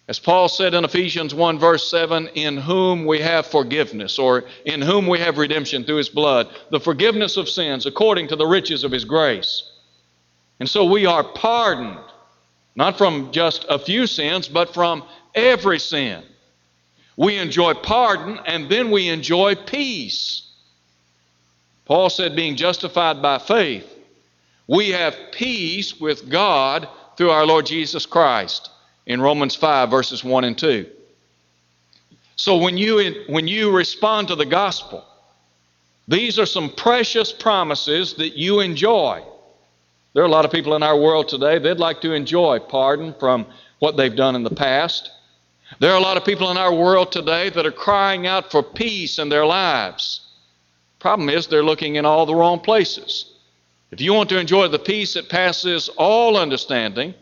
As 0.08 0.20
Paul 0.20 0.48
said 0.48 0.74
in 0.74 0.84
Ephesians 0.84 1.34
1, 1.34 1.58
verse 1.58 1.90
7, 1.90 2.28
in 2.34 2.56
whom 2.56 3.06
we 3.06 3.18
have 3.20 3.46
forgiveness, 3.46 4.20
or 4.20 4.44
in 4.64 4.80
whom 4.80 5.08
we 5.08 5.18
have 5.18 5.36
redemption 5.36 5.82
through 5.82 5.96
his 5.96 6.08
blood, 6.08 6.48
the 6.70 6.78
forgiveness 6.78 7.36
of 7.36 7.48
sins 7.48 7.86
according 7.86 8.28
to 8.28 8.36
the 8.36 8.46
riches 8.46 8.84
of 8.84 8.92
his 8.92 9.04
grace. 9.04 9.68
And 10.60 10.70
so 10.70 10.84
we 10.84 11.06
are 11.06 11.24
pardoned, 11.24 11.98
not 12.76 12.96
from 12.96 13.32
just 13.32 13.66
a 13.68 13.80
few 13.80 14.06
sins, 14.06 14.46
but 14.46 14.72
from 14.72 15.02
every 15.34 15.80
sin. 15.80 16.22
We 17.16 17.36
enjoy 17.38 17.74
pardon, 17.74 18.38
and 18.46 18.70
then 18.70 18.92
we 18.92 19.08
enjoy 19.08 19.56
peace. 19.56 20.48
Paul 21.84 22.10
said, 22.10 22.36
being 22.36 22.54
justified 22.54 23.20
by 23.20 23.38
faith, 23.38 23.92
we 24.68 24.90
have 24.90 25.16
peace 25.32 25.98
with 25.98 26.28
God 26.28 26.88
through 27.16 27.30
our 27.30 27.46
Lord 27.46 27.66
Jesus 27.66 28.06
Christ 28.06 28.70
in 29.06 29.20
Romans 29.20 29.54
5, 29.54 29.90
verses 29.90 30.24
1 30.24 30.44
and 30.44 30.58
2. 30.58 30.86
So 32.36 32.56
when 32.58 32.76
you, 32.76 33.24
when 33.28 33.48
you 33.48 33.70
respond 33.70 34.28
to 34.28 34.34
the 34.34 34.44
gospel, 34.44 35.04
these 36.08 36.38
are 36.38 36.46
some 36.46 36.70
precious 36.70 37.32
promises 37.32 38.14
that 38.14 38.36
you 38.36 38.60
enjoy. 38.60 39.24
There 40.12 40.22
are 40.22 40.26
a 40.26 40.30
lot 40.30 40.44
of 40.44 40.52
people 40.52 40.76
in 40.76 40.82
our 40.82 40.98
world 40.98 41.28
today, 41.28 41.58
they'd 41.58 41.78
like 41.78 42.00
to 42.02 42.12
enjoy 42.12 42.58
pardon 42.58 43.14
from 43.18 43.46
what 43.78 43.96
they've 43.96 44.14
done 44.14 44.36
in 44.36 44.42
the 44.42 44.50
past. 44.50 45.10
There 45.80 45.92
are 45.92 45.98
a 45.98 46.02
lot 46.02 46.16
of 46.16 46.24
people 46.24 46.50
in 46.50 46.56
our 46.56 46.72
world 46.72 47.10
today 47.10 47.50
that 47.50 47.66
are 47.66 47.72
crying 47.72 48.26
out 48.26 48.50
for 48.50 48.62
peace 48.62 49.18
in 49.18 49.28
their 49.28 49.44
lives. 49.44 50.20
Problem 51.00 51.28
is, 51.28 51.46
they're 51.46 51.64
looking 51.64 51.96
in 51.96 52.06
all 52.06 52.24
the 52.24 52.34
wrong 52.34 52.60
places. 52.60 53.32
If 53.90 54.00
you 54.00 54.12
want 54.12 54.28
to 54.30 54.38
enjoy 54.38 54.68
the 54.68 54.78
peace 54.78 55.14
that 55.14 55.28
passes 55.28 55.88
all 55.96 56.36
understanding, 56.36 57.14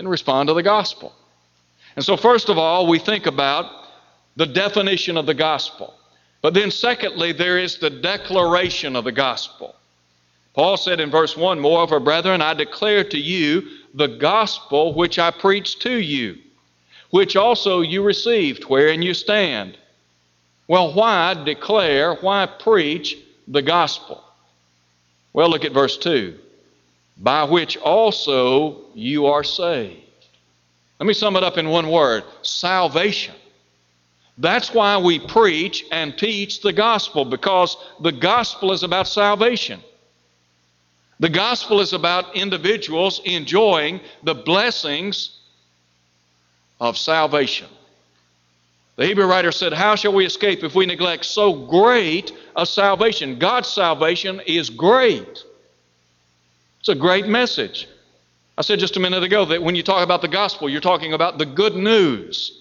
then 0.00 0.08
respond 0.08 0.48
to 0.48 0.54
the 0.54 0.62
gospel. 0.62 1.12
And 1.94 2.02
so, 2.02 2.16
first 2.16 2.48
of 2.48 2.56
all, 2.56 2.86
we 2.86 2.98
think 2.98 3.26
about 3.26 3.66
the 4.34 4.46
definition 4.46 5.18
of 5.18 5.26
the 5.26 5.34
gospel. 5.34 5.92
But 6.40 6.54
then, 6.54 6.70
secondly, 6.70 7.32
there 7.32 7.58
is 7.58 7.76
the 7.76 7.90
declaration 7.90 8.96
of 8.96 9.04
the 9.04 9.12
gospel. 9.12 9.74
Paul 10.54 10.78
said 10.78 11.00
in 11.00 11.10
verse 11.10 11.36
1 11.36 11.60
Moreover, 11.60 12.00
brethren, 12.00 12.40
I 12.40 12.54
declare 12.54 13.04
to 13.04 13.18
you 13.18 13.68
the 13.92 14.06
gospel 14.06 14.94
which 14.94 15.18
I 15.18 15.30
preached 15.32 15.82
to 15.82 16.00
you, 16.00 16.38
which 17.10 17.36
also 17.36 17.82
you 17.82 18.02
received, 18.02 18.64
wherein 18.64 19.02
you 19.02 19.12
stand. 19.12 19.76
Well, 20.66 20.94
why 20.94 21.34
declare, 21.44 22.14
why 22.14 22.46
preach 22.46 23.18
the 23.46 23.60
gospel? 23.60 24.24
Well, 25.34 25.50
look 25.50 25.66
at 25.66 25.72
verse 25.72 25.98
2 25.98 26.38
by 27.20 27.44
which 27.44 27.76
also 27.76 28.80
you 28.94 29.26
are 29.26 29.44
saved. 29.44 30.00
Let 30.98 31.06
me 31.06 31.14
sum 31.14 31.36
it 31.36 31.44
up 31.44 31.58
in 31.58 31.68
one 31.68 31.90
word 31.90 32.24
salvation. 32.42 33.34
That's 34.38 34.72
why 34.72 34.96
we 34.96 35.18
preach 35.18 35.84
and 35.92 36.16
teach 36.16 36.62
the 36.62 36.72
gospel, 36.72 37.26
because 37.26 37.76
the 38.00 38.12
gospel 38.12 38.72
is 38.72 38.82
about 38.82 39.06
salvation. 39.06 39.80
The 41.18 41.28
gospel 41.28 41.80
is 41.80 41.92
about 41.92 42.34
individuals 42.34 43.20
enjoying 43.26 44.00
the 44.22 44.34
blessings 44.34 45.38
of 46.80 46.96
salvation. 46.96 47.68
The 48.96 49.06
Hebrew 49.06 49.26
writer 49.26 49.52
said, 49.52 49.74
How 49.74 49.94
shall 49.94 50.14
we 50.14 50.24
escape 50.24 50.64
if 50.64 50.74
we 50.74 50.86
neglect 50.86 51.26
so 51.26 51.52
great 51.66 52.32
a 52.56 52.64
salvation? 52.64 53.38
God's 53.38 53.68
salvation 53.68 54.40
is 54.46 54.70
great. 54.70 55.44
It's 56.80 56.88
a 56.88 56.94
great 56.94 57.26
message. 57.26 57.88
I 58.56 58.62
said 58.62 58.78
just 58.78 58.96
a 58.96 59.00
minute 59.00 59.22
ago 59.22 59.44
that 59.46 59.62
when 59.62 59.74
you 59.74 59.82
talk 59.82 60.02
about 60.02 60.22
the 60.22 60.28
gospel, 60.28 60.68
you're 60.68 60.80
talking 60.80 61.12
about 61.12 61.38
the 61.38 61.46
good 61.46 61.76
news. 61.76 62.60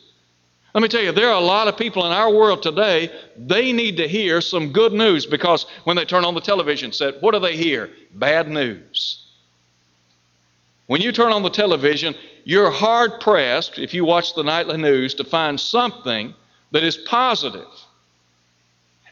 Let 0.74 0.82
me 0.82 0.88
tell 0.88 1.02
you, 1.02 1.12
there 1.12 1.30
are 1.30 1.42
a 1.42 1.46
lot 1.46 1.68
of 1.68 1.78
people 1.78 2.06
in 2.06 2.12
our 2.12 2.32
world 2.32 2.62
today, 2.62 3.12
they 3.38 3.72
need 3.72 3.98
to 3.98 4.08
hear 4.08 4.40
some 4.40 4.72
good 4.72 4.94
news 4.94 5.26
because 5.26 5.66
when 5.86 5.96
they 5.96 6.06
turn 6.06 6.26
on 6.26 6.36
the 6.36 6.42
television 6.42 6.92
set, 6.92 7.22
what 7.22 7.34
do 7.34 7.40
they 7.40 7.58
hear? 7.58 7.90
Bad 8.14 8.50
news. 8.50 9.26
When 10.88 11.02
you 11.02 11.12
turn 11.12 11.32
on 11.32 11.44
the 11.44 11.50
television, 11.50 12.14
you're 12.44 12.72
hard 12.72 13.20
pressed, 13.20 13.80
if 13.80 13.94
you 13.94 14.06
watch 14.06 14.36
the 14.36 14.44
nightly 14.44 14.78
news, 14.78 15.14
to 15.16 15.24
find 15.24 15.60
something 15.60 16.34
that 16.72 16.84
is 16.84 16.98
positive. 16.98 17.68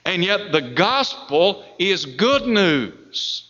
And 0.06 0.24
yet 0.24 0.52
the 0.52 0.62
gospel 0.62 1.66
is 1.80 2.06
good 2.06 2.46
news. 2.46 3.47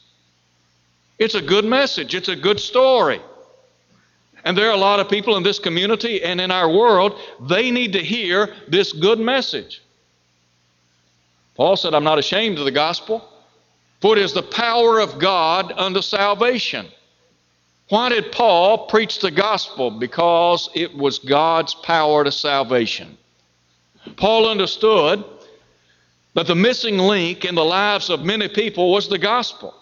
It's 1.20 1.36
a 1.36 1.42
good 1.42 1.66
message, 1.66 2.14
it's 2.16 2.30
a 2.30 2.36
good 2.36 2.60
story. 2.60 3.22
And 4.44 4.58
there 4.58 4.70
are 4.70 4.74
a 4.74 4.78
lot 4.78 5.00
of 5.00 5.10
people 5.10 5.36
in 5.36 5.44
this 5.44 5.60
community 5.60 6.24
and 6.24 6.40
in 6.40 6.52
our 6.52 6.70
world, 6.70 7.20
they 7.50 7.72
need 7.72 7.94
to 7.94 8.04
hear 8.04 8.54
this 8.68 8.94
good 8.94 9.20
message. 9.20 9.82
Paul 11.56 11.76
said, 11.76 11.94
I'm 11.94 12.04
not 12.04 12.20
ashamed 12.20 12.60
of 12.60 12.66
the 12.66 12.72
gospel, 12.72 13.28
for 14.00 14.16
it 14.16 14.22
is 14.22 14.34
the 14.34 14.44
power 14.44 15.00
of 15.00 15.20
God 15.20 15.74
unto 15.76 16.02
salvation. 16.02 16.88
Why 17.90 18.10
did 18.10 18.32
Paul 18.32 18.86
preach 18.88 19.20
the 19.20 19.32
gospel? 19.32 19.90
Because 19.92 20.70
it 20.76 20.96
was 20.96 21.20
God's 21.20 21.74
power 21.74 22.24
to 22.24 22.32
salvation. 22.32 23.18
Paul 24.18 24.48
understood 24.48 25.24
that 26.36 26.48
the 26.48 26.56
missing 26.56 26.98
link 26.98 27.44
in 27.44 27.56
the 27.56 27.66
lives 27.66 28.10
of 28.10 28.24
many 28.24 28.48
people 28.48 28.92
was 28.92 29.10
the 29.10 29.18
gospel. 29.18 29.74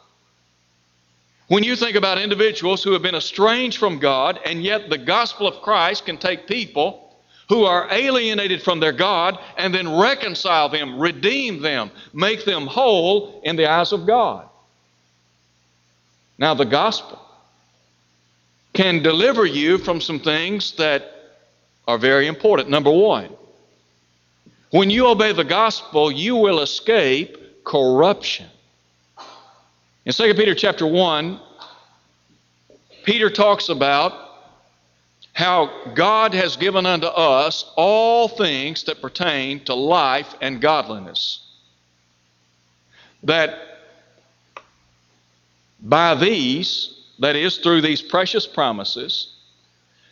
When 1.47 1.63
you 1.63 1.75
think 1.75 1.95
about 1.95 2.17
individuals 2.17 2.83
who 2.83 2.93
have 2.93 3.03
been 3.03 3.15
estranged 3.15 3.77
from 3.77 3.99
God, 3.99 4.39
and 4.45 4.63
yet 4.63 4.89
the 4.89 4.97
gospel 4.97 5.47
of 5.47 5.61
Christ 5.61 6.05
can 6.05 6.17
take 6.17 6.47
people 6.47 7.15
who 7.49 7.65
are 7.65 7.87
alienated 7.91 8.63
from 8.63 8.79
their 8.79 8.91
God 8.91 9.37
and 9.57 9.73
then 9.73 9.95
reconcile 9.99 10.69
them, 10.69 10.99
redeem 10.99 11.61
them, 11.61 11.91
make 12.13 12.45
them 12.45 12.65
whole 12.65 13.41
in 13.43 13.55
the 13.55 13.67
eyes 13.67 13.91
of 13.91 14.07
God. 14.07 14.49
Now, 16.39 16.55
the 16.55 16.65
gospel 16.65 17.21
can 18.73 19.03
deliver 19.03 19.45
you 19.45 19.77
from 19.77 20.01
some 20.01 20.19
things 20.19 20.73
that 20.73 21.11
are 21.87 21.99
very 21.99 22.27
important. 22.27 22.69
Number 22.69 22.91
one, 22.91 23.29
when 24.71 24.89
you 24.89 25.07
obey 25.07 25.31
the 25.31 25.43
gospel, 25.43 26.11
you 26.11 26.35
will 26.35 26.59
escape 26.59 27.63
corruption. 27.63 28.47
In 30.05 30.13
2 30.13 30.35
Peter 30.35 30.53
chapter 30.53 30.85
1, 30.85 31.39
Peter 33.03 33.27
talks 33.27 33.69
about 33.69 34.13
how 35.33 35.71
God 35.95 36.35
has 36.35 36.55
given 36.55 36.85
unto 36.85 37.07
us 37.07 37.65
all 37.75 38.27
things 38.27 38.83
that 38.83 39.01
pertain 39.01 39.65
to 39.65 39.73
life 39.73 40.35
and 40.41 40.61
godliness. 40.61 41.39
That 43.23 43.57
by 45.81 46.13
these, 46.13 46.93
that 47.17 47.35
is, 47.35 47.57
through 47.57 47.81
these 47.81 48.03
precious 48.03 48.45
promises, 48.45 49.33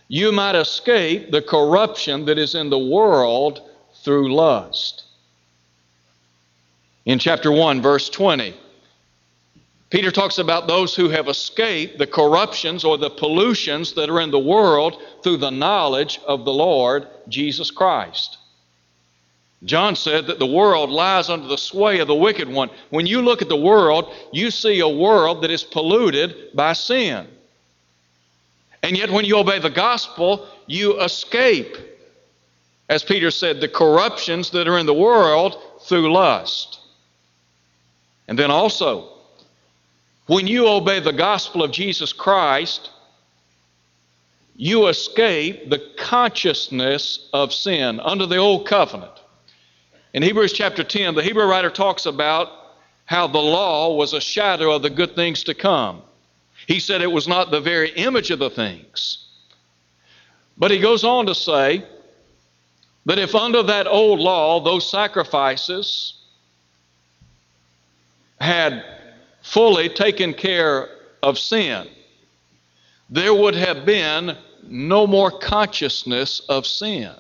you 0.08 0.32
might 0.32 0.56
escape 0.56 1.30
the 1.30 1.42
corruption 1.44 2.26
that 2.26 2.40
is 2.40 2.56
in 2.56 2.72
the 2.72 2.80
world 2.80 3.62
through 4.04 4.34
lust. 4.34 5.04
In 7.06 7.20
chapter 7.20 7.52
1, 7.52 7.82
verse 7.82 8.10
20, 8.10 8.56
Peter 9.94 10.10
talks 10.10 10.40
about 10.40 10.66
those 10.66 10.96
who 10.96 11.08
have 11.10 11.28
escaped 11.28 12.00
the 12.00 12.08
corruptions 12.08 12.84
or 12.84 12.98
the 12.98 13.12
pollutions 13.12 13.94
that 13.94 14.10
are 14.10 14.22
in 14.22 14.32
the 14.32 14.40
world 14.40 15.00
through 15.22 15.38
the 15.38 15.52
knowledge 15.52 16.20
of 16.26 16.46
the 16.46 16.52
Lord 16.52 17.06
Jesus 17.30 17.70
Christ. 17.70 18.40
John 19.66 19.96
said 19.96 20.26
that 20.26 20.40
the 20.40 20.48
world 20.48 20.90
lies 20.90 21.30
under 21.30 21.48
the 21.48 21.60
sway 21.60 22.00
of 22.00 22.08
the 22.08 22.16
wicked 22.16 22.50
one. 22.50 22.72
When 22.90 23.06
you 23.06 23.22
look 23.22 23.44
at 23.44 23.50
the 23.50 23.56
world, 23.56 24.12
you 24.32 24.50
see 24.50 24.80
a 24.80 24.90
world 24.90 25.44
that 25.44 25.52
is 25.52 25.64
polluted 25.64 26.56
by 26.56 26.74
sin. 26.74 27.28
And 28.82 28.98
yet, 28.98 29.12
when 29.12 29.26
you 29.26 29.38
obey 29.38 29.60
the 29.60 29.70
gospel, 29.70 30.48
you 30.66 31.00
escape, 31.02 31.78
as 32.90 33.04
Peter 33.04 33.30
said, 33.30 33.62
the 33.62 33.70
corruptions 33.70 34.50
that 34.50 34.68
are 34.68 34.80
in 34.80 34.88
the 34.88 34.94
world 34.96 35.62
through 35.82 36.12
lust. 36.12 36.80
And 38.28 38.40
then 38.40 38.50
also, 38.50 39.13
when 40.28 40.48
you 40.48 40.68
obey 40.68 41.00
the 41.00 41.14
gospel 41.14 41.64
of 41.64 41.72
Jesus 41.72 42.14
Christ, 42.14 42.92
you 44.56 44.88
escape 44.88 45.70
the 45.70 45.82
consciousness 45.98 47.28
of 47.34 47.54
sin 47.54 48.00
under 48.00 48.26
the 48.26 48.38
old 48.38 48.68
covenant. 48.68 49.12
In 50.14 50.24
Hebrews 50.24 50.54
chapter 50.54 50.84
10, 50.84 51.16
the 51.16 51.24
Hebrew 51.24 51.46
writer 51.46 51.70
talks 51.70 52.06
about 52.06 52.50
how 53.06 53.28
the 53.28 53.40
law 53.40 53.96
was 53.96 54.14
a 54.14 54.22
shadow 54.22 54.72
of 54.72 54.82
the 54.82 54.90
good 54.90 55.16
things 55.16 55.44
to 55.44 55.54
come. 55.54 56.02
He 56.68 56.80
said 56.80 57.02
it 57.02 57.12
was 57.12 57.28
not 57.28 57.52
the 57.52 57.60
very 57.60 57.90
image 57.92 58.32
of 58.32 58.40
the 58.40 58.50
things. 58.50 59.28
But 60.58 60.72
he 60.72 60.80
goes 60.80 61.04
on 61.04 61.26
to 61.26 61.36
say 61.36 61.84
that 63.06 63.20
if 63.20 63.36
under 63.36 63.64
that 63.64 63.88
old 63.88 64.20
law 64.20 64.60
those 64.62 64.90
sacrifices 64.90 66.14
had 68.40 68.86
fully 69.44 69.90
taken 69.90 70.34
care 70.34 70.90
of 71.22 71.38
sin, 71.38 71.88
there 73.10 73.34
would 73.34 73.54
have 73.54 73.86
been 73.86 74.36
no 74.64 75.06
more 75.06 75.30
consciousness 75.30 76.42
of 76.50 76.66
sin. 76.66 77.14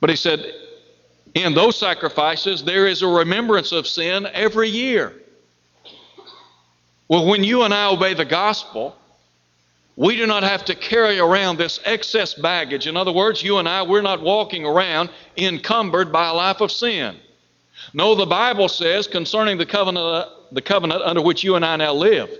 But 0.00 0.10
he 0.10 0.16
said, 0.16 0.52
in 1.34 1.54
those 1.54 1.76
sacrifices, 1.76 2.62
there 2.62 2.86
is 2.86 3.02
a 3.02 3.08
remembrance 3.08 3.72
of 3.72 3.86
sin 3.86 4.28
every 4.32 4.68
year. 4.68 5.14
Well, 7.08 7.26
when 7.26 7.42
you 7.42 7.62
and 7.62 7.74
I 7.74 7.90
obey 7.90 8.14
the 8.14 8.24
gospel, 8.24 8.94
we 9.96 10.14
do 10.14 10.26
not 10.26 10.42
have 10.42 10.64
to 10.66 10.74
carry 10.74 11.18
around 11.18 11.56
this 11.56 11.80
excess 11.84 12.34
baggage. 12.34 12.86
In 12.86 12.96
other 12.96 13.12
words, 13.12 13.42
you 13.42 13.58
and 13.58 13.68
I, 13.68 13.82
we're 13.82 14.02
not 14.02 14.22
walking 14.22 14.64
around 14.64 15.10
encumbered 15.36 16.12
by 16.12 16.28
a 16.28 16.34
life 16.34 16.60
of 16.60 16.70
sin. 16.70 17.16
No, 17.94 18.14
the 18.14 18.26
Bible 18.26 18.68
says 18.68 19.06
concerning 19.06 19.58
the 19.58 19.66
covenant, 19.66 20.28
the 20.52 20.62
covenant 20.62 21.02
under 21.02 21.22
which 21.22 21.44
you 21.44 21.56
and 21.56 21.64
I 21.64 21.76
now 21.76 21.92
live, 21.92 22.30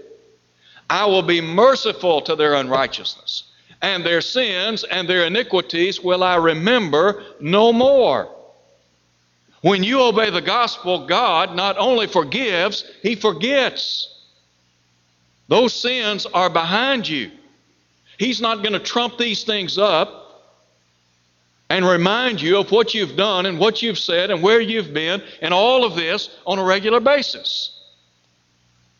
I 0.90 1.06
will 1.06 1.22
be 1.22 1.40
merciful 1.40 2.22
to 2.22 2.34
their 2.34 2.54
unrighteousness, 2.54 3.44
and 3.82 4.04
their 4.04 4.20
sins 4.20 4.84
and 4.84 5.08
their 5.08 5.26
iniquities 5.26 6.00
will 6.00 6.24
I 6.24 6.36
remember 6.36 7.22
no 7.40 7.72
more. 7.72 8.34
When 9.60 9.82
you 9.82 10.02
obey 10.02 10.30
the 10.30 10.40
gospel, 10.40 11.06
God 11.06 11.54
not 11.54 11.76
only 11.78 12.06
forgives, 12.06 12.84
He 13.02 13.16
forgets. 13.16 14.14
Those 15.48 15.74
sins 15.74 16.26
are 16.26 16.50
behind 16.50 17.08
you. 17.08 17.30
He's 18.18 18.40
not 18.40 18.62
going 18.62 18.72
to 18.72 18.80
trump 18.80 19.18
these 19.18 19.44
things 19.44 19.78
up 19.78 20.18
and 21.70 21.84
remind 21.84 22.40
you 22.40 22.58
of 22.58 22.70
what 22.70 22.94
you've 22.94 23.16
done 23.16 23.46
and 23.46 23.58
what 23.58 23.82
you've 23.82 23.98
said 23.98 24.30
and 24.30 24.42
where 24.42 24.60
you've 24.60 24.92
been 24.92 25.22
and 25.42 25.52
all 25.52 25.84
of 25.84 25.94
this 25.94 26.30
on 26.46 26.58
a 26.58 26.64
regular 26.64 27.00
basis. 27.00 27.77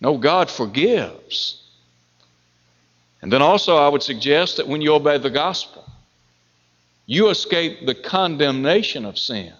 No, 0.00 0.17
God 0.17 0.50
forgives. 0.50 1.62
And 3.21 3.33
then 3.33 3.43
also, 3.43 3.76
I 3.76 3.88
would 3.88 4.02
suggest 4.02 4.57
that 4.57 4.69
when 4.69 4.81
you 4.81 4.95
obey 4.95 5.19
the 5.19 5.31
gospel, 5.31 5.85
you 7.07 7.31
escape 7.31 7.87
the 7.87 7.95
condemnation 7.95 9.05
of 9.05 9.19
sin. 9.19 9.52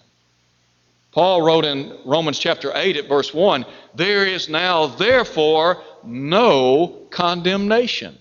Paul 1.13 1.43
wrote 1.43 1.65
in 1.65 1.99
Romans 2.05 2.39
chapter 2.39 2.71
8 2.75 2.97
at 2.97 3.09
verse 3.09 3.35
1 3.35 3.65
There 3.95 4.27
is 4.27 4.49
now, 4.49 4.87
therefore, 4.87 5.83
no 6.05 7.07
condemnation 7.11 8.17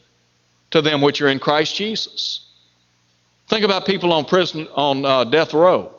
to 0.72 0.82
them 0.82 1.02
which 1.02 1.22
are 1.22 1.28
in 1.28 1.40
Christ 1.40 1.76
Jesus. 1.76 2.46
Think 3.48 3.64
about 3.64 3.86
people 3.86 4.12
on 4.12 4.26
prison 4.26 4.68
on 4.74 5.06
uh, 5.06 5.24
death 5.26 5.54
row. 5.54 5.92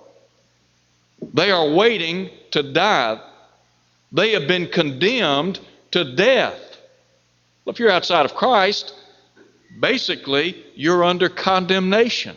They 1.34 1.50
are 1.50 1.68
waiting 1.68 2.30
to 2.50 2.62
die. 2.62 3.20
They 4.12 4.32
have 4.32 4.48
been 4.48 4.68
condemned 4.68 5.60
to 5.90 6.14
death. 6.14 6.78
Well, 7.64 7.72
if 7.72 7.78
you're 7.78 7.90
outside 7.90 8.24
of 8.24 8.34
Christ, 8.34 8.94
basically 9.78 10.64
you're 10.74 11.04
under 11.04 11.28
condemnation. 11.28 12.36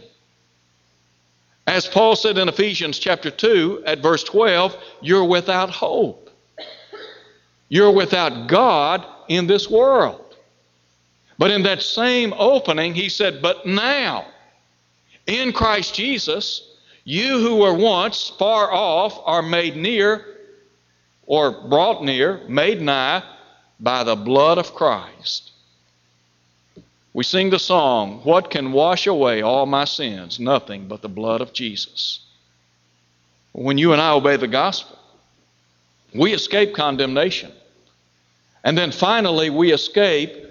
As 1.68 1.88
Paul 1.88 2.16
said 2.16 2.38
in 2.38 2.50
Ephesians 2.50 3.00
chapter 3.00 3.32
2 3.32 3.84
at 3.86 4.00
verse 4.00 4.24
12, 4.24 4.76
you're 5.02 5.26
without 5.26 5.70
hope. 5.70 6.30
You're 7.70 7.92
without 7.92 8.48
God 8.48 9.06
in 9.30 9.48
this 9.48 9.70
world. 9.70 10.36
But 11.38 11.52
in 11.52 11.64
that 11.64 11.82
same 11.82 12.34
opening, 12.38 12.94
he 12.94 13.10
said, 13.10 13.42
But 13.42 13.66
now, 13.66 14.28
in 15.28 15.54
Christ 15.54 15.96
Jesus, 15.96 16.76
you 17.04 17.40
who 17.40 17.58
were 17.58 17.74
once 17.74 18.34
far 18.38 18.72
off 18.72 19.20
are 19.26 19.42
made 19.42 19.76
near 19.76 20.26
or 21.26 21.52
brought 21.52 22.04
near, 22.04 22.42
made 22.48 22.82
nigh 22.82 23.24
by 23.82 24.04
the 24.04 24.16
blood 24.16 24.60
of 24.60 24.74
Christ. 24.76 25.52
We 27.14 27.24
sing 27.24 27.50
the 27.50 27.60
song, 27.60 28.22
What 28.24 28.52
can 28.52 28.72
wash 28.72 29.08
away 29.08 29.42
all 29.42 29.66
my 29.66 29.86
sins? 29.86 30.40
Nothing 30.40 30.88
but 30.88 31.02
the 31.02 31.10
blood 31.10 31.42
of 31.42 31.52
Jesus. 31.52 32.20
When 33.52 33.78
you 33.78 33.92
and 33.92 34.02
I 34.02 34.14
obey 34.14 34.38
the 34.38 34.48
gospel, 34.48 34.98
we 36.14 36.34
escape 36.34 36.74
condemnation. 36.74 37.52
And 38.64 38.78
then 38.78 38.92
finally, 38.92 39.50
we 39.50 39.74
escape 39.74 40.46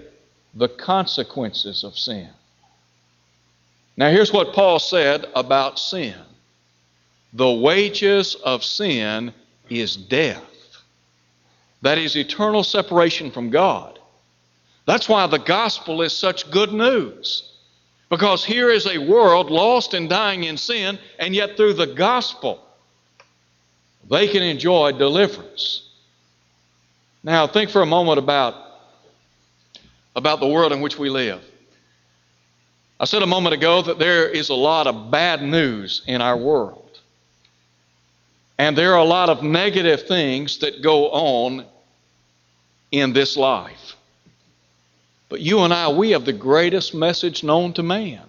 the 0.53 0.67
consequences 0.67 1.83
of 1.83 1.97
sin. 1.97 2.29
Now, 3.97 4.09
here's 4.09 4.33
what 4.33 4.53
Paul 4.53 4.79
said 4.79 5.25
about 5.35 5.79
sin 5.79 6.15
the 7.33 7.51
wages 7.51 8.35
of 8.35 8.63
sin 8.63 9.33
is 9.69 9.95
death. 9.95 10.43
That 11.81 11.97
is 11.97 12.15
eternal 12.15 12.63
separation 12.63 13.31
from 13.31 13.49
God. 13.49 13.99
That's 14.85 15.09
why 15.09 15.27
the 15.27 15.39
gospel 15.39 16.01
is 16.01 16.13
such 16.13 16.49
good 16.51 16.73
news. 16.73 17.51
Because 18.09 18.43
here 18.43 18.69
is 18.69 18.87
a 18.87 18.97
world 18.97 19.49
lost 19.49 19.93
and 19.93 20.09
dying 20.09 20.43
in 20.43 20.57
sin, 20.57 20.99
and 21.17 21.33
yet 21.33 21.55
through 21.55 21.73
the 21.73 21.87
gospel, 21.87 22.59
they 24.09 24.27
can 24.27 24.43
enjoy 24.43 24.91
deliverance. 24.91 25.87
Now, 27.23 27.47
think 27.47 27.69
for 27.69 27.81
a 27.81 27.85
moment 27.85 28.19
about, 28.19 28.55
about 30.15 30.39
the 30.39 30.47
world 30.47 30.73
in 30.73 30.81
which 30.81 30.97
we 30.99 31.09
live. 31.09 31.41
I 32.99 33.05
said 33.05 33.23
a 33.23 33.27
moment 33.27 33.53
ago 33.55 33.81
that 33.81 33.97
there 33.97 34.27
is 34.27 34.49
a 34.49 34.55
lot 34.55 34.87
of 34.87 35.09
bad 35.09 35.41
news 35.41 36.01
in 36.05 36.21
our 36.21 36.37
world. 36.37 36.99
And 38.57 38.77
there 38.77 38.93
are 38.93 38.99
a 38.99 39.05
lot 39.05 39.29
of 39.29 39.41
negative 39.41 40.07
things 40.07 40.59
that 40.59 40.83
go 40.83 41.09
on 41.09 41.65
in 42.91 43.13
this 43.13 43.37
life. 43.37 43.95
But 45.29 45.39
you 45.41 45.59
and 45.59 45.73
I, 45.73 45.89
we 45.89 46.11
have 46.11 46.25
the 46.25 46.33
greatest 46.33 46.93
message 46.93 47.43
known 47.43 47.73
to 47.73 47.83
man. 47.83 48.21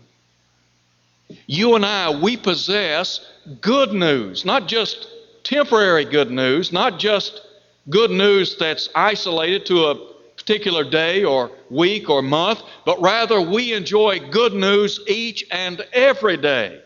You 1.47 1.75
and 1.75 1.85
I, 1.85 2.11
we 2.11 2.37
possess 2.37 3.27
good 3.61 3.93
news, 3.93 4.45
not 4.45 4.69
just 4.69 5.09
temporary 5.43 6.05
good 6.05 6.31
news, 6.31 6.73
not 6.73 6.99
just 6.99 7.43
good 7.91 8.11
news 8.11 8.57
that's 8.57 8.89
isolated 8.95 9.67
to 9.67 9.87
a 9.87 10.13
particular 10.37 10.85
day 10.85 11.25
or 11.25 11.51
week 11.71 12.09
or 12.09 12.23
month, 12.23 12.63
but 12.85 13.01
rather 13.01 13.41
we 13.41 13.73
enjoy 13.73 14.21
good 14.31 14.53
news 14.53 15.01
each 15.09 15.45
and 15.51 15.85
every 15.93 16.37
day. 16.37 16.81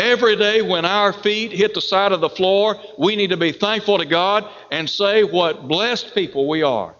Every 0.00 0.34
day 0.34 0.62
when 0.62 0.86
our 0.86 1.12
feet 1.12 1.52
hit 1.52 1.74
the 1.74 1.82
side 1.82 2.12
of 2.12 2.22
the 2.22 2.30
floor, 2.30 2.80
we 2.96 3.16
need 3.16 3.30
to 3.30 3.36
be 3.36 3.52
thankful 3.52 3.98
to 3.98 4.06
God 4.06 4.48
and 4.70 4.88
say 4.88 5.24
what 5.24 5.68
blessed 5.68 6.14
people 6.14 6.48
we 6.48 6.62
are. 6.62 6.94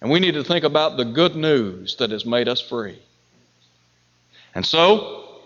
And 0.00 0.10
we 0.10 0.18
need 0.18 0.34
to 0.34 0.42
think 0.42 0.64
about 0.64 0.96
the 0.96 1.04
good 1.04 1.36
news 1.36 1.94
that 1.96 2.10
has 2.10 2.26
made 2.26 2.48
us 2.48 2.60
free. 2.60 2.98
And 4.56 4.66
so, 4.66 5.38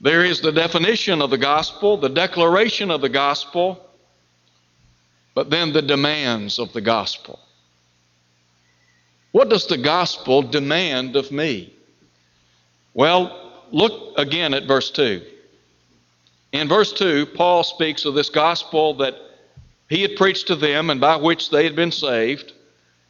there 0.00 0.24
is 0.24 0.40
the 0.40 0.52
definition 0.52 1.20
of 1.20 1.28
the 1.28 1.36
gospel, 1.36 1.98
the 1.98 2.08
declaration 2.08 2.90
of 2.90 3.02
the 3.02 3.10
gospel, 3.10 3.86
but 5.34 5.50
then 5.50 5.74
the 5.74 5.82
demands 5.82 6.58
of 6.58 6.72
the 6.72 6.80
gospel. 6.80 7.38
What 9.32 9.50
does 9.50 9.66
the 9.66 9.76
gospel 9.76 10.40
demand 10.40 11.16
of 11.16 11.30
me? 11.30 11.74
Well, 12.94 13.47
look 13.70 14.18
again 14.18 14.54
at 14.54 14.64
verse 14.64 14.90
2. 14.90 15.22
In 16.52 16.68
verse 16.68 16.92
2, 16.92 17.26
Paul 17.26 17.62
speaks 17.62 18.04
of 18.04 18.14
this 18.14 18.30
gospel 18.30 18.94
that 18.94 19.14
he 19.88 20.02
had 20.02 20.16
preached 20.16 20.46
to 20.48 20.56
them 20.56 20.90
and 20.90 21.00
by 21.00 21.16
which 21.16 21.50
they 21.50 21.64
had 21.64 21.76
been 21.76 21.92
saved. 21.92 22.52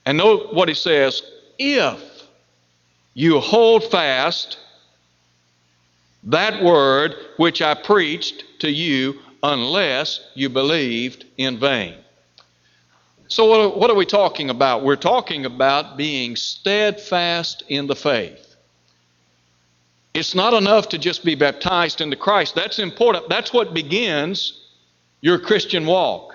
And 0.04 0.18
note 0.18 0.54
what 0.54 0.68
he 0.68 0.74
says 0.74 1.22
if 1.58 2.02
you 3.14 3.40
hold 3.40 3.84
fast 3.90 4.58
that 6.24 6.62
word 6.62 7.14
which 7.36 7.62
I 7.62 7.74
preached 7.74 8.44
to 8.60 8.70
you 8.70 9.20
unless 9.42 10.20
you 10.34 10.48
believed 10.48 11.24
in 11.36 11.58
vain. 11.58 11.94
So, 13.28 13.70
what, 13.76 13.90
are 13.90 13.94
we 13.94 14.06
talking 14.06 14.50
about? 14.50 14.84
We're 14.84 14.96
talking 14.96 15.44
about 15.44 15.96
being 15.96 16.34
steadfast 16.34 17.62
in 17.68 17.86
the 17.86 17.94
faith. 17.94 18.47
It's 20.14 20.34
not 20.34 20.54
enough 20.54 20.88
to 20.90 20.98
just 20.98 21.24
be 21.24 21.34
baptized 21.34 22.00
into 22.00 22.16
Christ. 22.16 22.54
That's 22.54 22.78
important. 22.78 23.28
That's 23.28 23.52
what 23.52 23.74
begins 23.74 24.66
your 25.20 25.38
Christian 25.38 25.86
walk. 25.86 26.34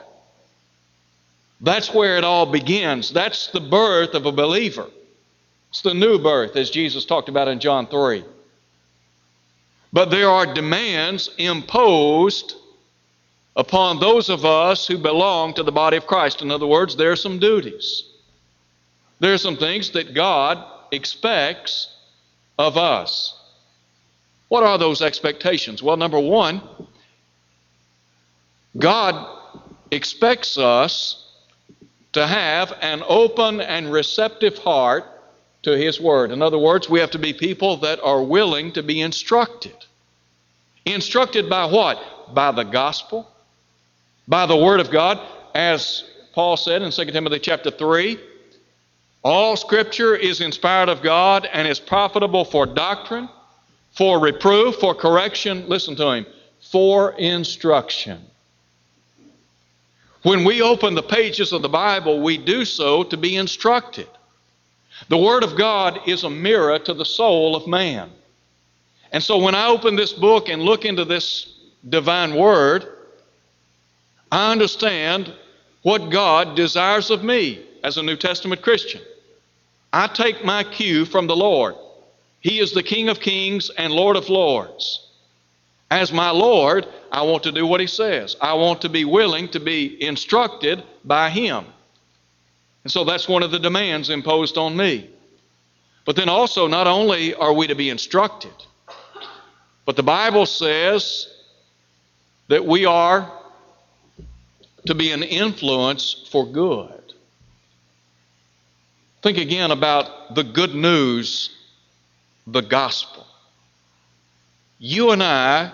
That's 1.62 1.94
where 1.94 2.18
it 2.18 2.24
all 2.24 2.46
begins. 2.46 3.12
That's 3.12 3.48
the 3.48 3.62
birth 3.62 4.14
of 4.16 4.26
a 4.26 4.32
believer. 4.32 4.90
It's 5.70 5.82
the 5.82 5.94
new 5.94 6.20
birth, 6.20 6.56
as 6.56 6.70
Jesus 6.70 7.06
talked 7.06 7.30
about 7.30 7.48
in 7.48 7.60
John 7.60 7.88
3. 7.88 8.24
But 9.92 10.12
there 10.12 10.30
are 10.30 10.54
demands 10.54 11.30
imposed 11.38 12.56
upon 13.56 14.00
those 14.00 14.30
of 14.30 14.44
us 14.46 14.88
who 14.88 14.98
belong 14.98 15.54
to 15.54 15.64
the 15.64 15.72
body 15.72 15.98
of 15.98 16.08
Christ. 16.08 16.42
In 16.42 16.52
other 16.52 16.68
words, 16.68 16.96
there 16.96 17.12
are 17.12 17.16
some 17.16 17.40
duties. 17.40 18.04
There 19.20 19.34
are 19.34 19.38
some 19.38 19.58
things 19.58 19.92
that 19.92 20.14
God 20.14 20.64
expects 20.92 21.96
of 22.58 22.78
us. 22.78 23.40
What 24.54 24.62
are 24.62 24.78
those 24.78 25.02
expectations? 25.02 25.82
Well, 25.82 25.98
number 25.98 26.20
one, 26.20 26.62
God 28.78 29.26
expects 29.90 30.60
us 30.60 31.28
to 32.12 32.28
have 32.28 32.72
an 32.80 33.02
open 33.08 33.62
and 33.62 33.92
receptive 33.92 34.60
heart 34.60 35.06
to 35.64 35.76
His 35.76 36.00
Word. 36.00 36.30
In 36.30 36.44
other 36.44 36.60
words, 36.60 36.88
we 36.88 37.00
have 37.00 37.10
to 37.10 37.18
be 37.18 37.34
people 37.34 37.78
that 37.78 38.00
are 38.04 38.22
willing 38.22 38.72
to 38.74 38.84
be 38.84 39.02
instructed. 39.02 39.74
Instructed 40.86 41.50
by 41.50 41.66
what? 41.66 42.36
By 42.36 42.52
the 42.52 42.62
gospel, 42.64 43.28
by 44.28 44.46
the 44.46 44.56
Word 44.56 44.80
of 44.82 44.92
God, 44.92 45.20
as 45.56 46.04
Paul 46.34 46.58
said 46.58 46.84
in 46.84 46.92
2 46.92 47.06
Timothy 47.06 47.40
chapter 47.40 47.72
3. 47.72 48.20
All 49.24 49.56
Scripture 49.56 50.16
is 50.16 50.42
inspired 50.42 50.90
of 50.90 51.02
God 51.02 51.50
and 51.52 51.68
is 51.68 51.80
profitable 51.80 52.46
for 52.46 52.68
doctrine, 52.68 53.28
for 53.94 54.20
reproof, 54.20 54.76
for 54.76 54.94
correction, 54.94 55.68
listen 55.70 55.96
to 55.96 56.12
him, 56.12 56.26
for 56.60 57.14
instruction. 57.14 58.22
When 60.24 60.44
we 60.44 60.62
open 60.62 60.96
the 60.96 61.04
pages 61.04 61.52
of 61.52 61.62
the 61.62 61.70
Bible, 61.70 62.22
we 62.22 62.38
do 62.38 62.66
so 62.66 63.04
to 63.04 63.18
be 63.18 63.36
instructed. 63.36 64.08
The 65.10 65.18
Word 65.18 65.44
of 65.44 65.58
God 65.58 66.00
is 66.08 66.24
a 66.24 66.30
mirror 66.30 66.80
to 66.80 66.94
the 66.94 67.06
soul 67.06 67.56
of 67.56 67.68
man. 67.68 68.10
And 69.12 69.22
so 69.22 69.38
when 69.38 69.54
I 69.54 69.68
open 69.68 69.96
this 69.96 70.14
book 70.14 70.50
and 70.50 70.62
look 70.62 70.86
into 70.86 71.06
this 71.06 71.54
divine 71.88 72.36
Word, 72.36 72.88
I 74.32 74.52
understand 74.52 75.32
what 75.84 76.10
God 76.10 76.56
desires 76.56 77.12
of 77.12 77.24
me 77.24 77.64
as 77.84 77.98
a 77.98 78.04
New 78.04 78.16
Testament 78.16 78.62
Christian. 78.62 79.02
I 79.92 80.08
take 80.08 80.44
my 80.44 80.64
cue 80.64 81.06
from 81.06 81.28
the 81.28 81.36
Lord. 81.36 81.76
He 82.44 82.60
is 82.60 82.74
the 82.74 82.84
King 82.84 83.08
of 83.08 83.22
kings 83.22 83.72
and 83.78 83.92
Lord 83.92 84.18
of 84.18 84.30
lords. 84.30 85.08
As 85.90 86.12
my 86.12 86.30
Lord, 86.30 86.86
I 87.10 87.22
want 87.22 87.44
to 87.44 87.54
do 87.54 87.66
what 87.66 87.80
He 87.80 87.88
says. 87.88 88.36
I 88.42 88.54
want 88.54 88.82
to 88.82 88.90
be 88.90 89.06
willing 89.06 89.48
to 89.50 89.62
be 89.62 90.04
instructed 90.04 90.84
by 91.06 91.30
Him. 91.30 91.66
And 92.84 92.92
so 92.92 93.06
that's 93.06 93.30
one 93.30 93.44
of 93.44 93.52
the 93.52 93.60
demands 93.60 94.10
imposed 94.10 94.58
on 94.58 94.76
me. 94.76 95.10
But 96.06 96.18
then 96.18 96.28
also, 96.28 96.68
not 96.68 96.86
only 96.86 97.34
are 97.34 97.54
we 97.54 97.68
to 97.68 97.76
be 97.76 97.90
instructed, 97.90 98.54
but 99.86 99.96
the 99.96 100.04
Bible 100.04 100.46
says 100.46 101.34
that 102.50 102.66
we 102.66 102.86
are 102.86 103.32
to 104.86 104.96
be 104.96 105.12
an 105.12 105.24
influence 105.24 106.28
for 106.30 106.46
good. 106.46 107.14
Think 109.22 109.38
again 109.38 109.72
about 109.72 110.36
the 110.36 110.44
good 110.44 110.76
news 110.76 111.50
the 112.48 112.62
gospel. 112.62 113.26
You 114.80 115.12
and 115.12 115.24
I 115.24 115.72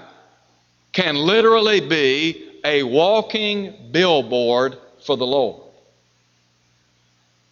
can 0.91 1.15
literally 1.15 1.79
be 1.79 2.49
a 2.63 2.83
walking 2.83 3.73
billboard 3.91 4.77
for 5.05 5.17
the 5.17 5.25
Lord. 5.25 5.63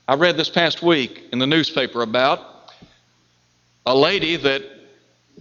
I 0.08 0.16
read 0.16 0.38
this 0.38 0.50
past 0.50 0.82
week 0.82 1.26
in 1.32 1.40
the 1.40 1.48
newspaper 1.48 2.02
about 2.02 2.72
a 3.86 3.96
lady 3.96 4.36
that 4.38 4.64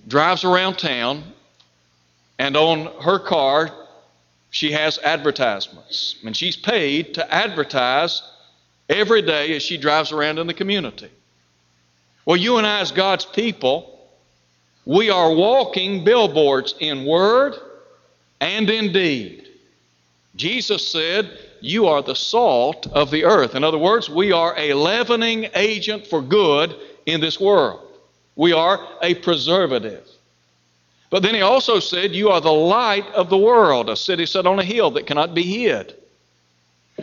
drives 0.08 0.44
around 0.44 0.78
town 0.78 1.22
and 2.38 2.56
on 2.56 2.86
her 3.02 3.18
car 3.18 3.70
she 4.50 4.72
has 4.72 4.98
advertisements 4.98 6.16
and 6.24 6.36
she's 6.36 6.56
paid 6.56 7.14
to 7.14 7.34
advertise 7.34 8.22
every 8.88 9.22
day 9.22 9.54
as 9.54 9.62
she 9.62 9.76
drives 9.76 10.12
around 10.12 10.38
in 10.38 10.46
the 10.46 10.54
community. 10.54 11.10
Well, 12.26 12.36
you 12.36 12.58
and 12.58 12.66
I, 12.66 12.80
as 12.80 12.90
God's 12.90 13.24
people, 13.24 13.96
we 14.84 15.10
are 15.10 15.32
walking 15.32 16.04
billboards 16.04 16.74
in 16.80 17.06
word 17.06 17.54
and 18.40 18.68
in 18.68 18.92
deed. 18.92 19.48
Jesus 20.34 20.86
said, 20.86 21.30
You 21.60 21.86
are 21.86 22.02
the 22.02 22.16
salt 22.16 22.88
of 22.88 23.10
the 23.10 23.24
earth. 23.24 23.54
In 23.54 23.64
other 23.64 23.78
words, 23.78 24.10
we 24.10 24.32
are 24.32 24.54
a 24.58 24.74
leavening 24.74 25.48
agent 25.54 26.06
for 26.08 26.20
good 26.20 26.74
in 27.06 27.20
this 27.20 27.40
world. 27.40 27.80
We 28.34 28.52
are 28.52 28.86
a 29.02 29.14
preservative. 29.14 30.06
But 31.10 31.22
then 31.22 31.34
he 31.34 31.40
also 31.40 31.78
said, 31.78 32.12
You 32.12 32.30
are 32.30 32.40
the 32.40 32.52
light 32.52 33.06
of 33.14 33.30
the 33.30 33.38
world, 33.38 33.88
a 33.88 33.96
city 33.96 34.26
set 34.26 34.46
on 34.46 34.58
a 34.58 34.64
hill 34.64 34.90
that 34.92 35.06
cannot 35.06 35.32
be 35.32 35.42
hid. 35.42 35.94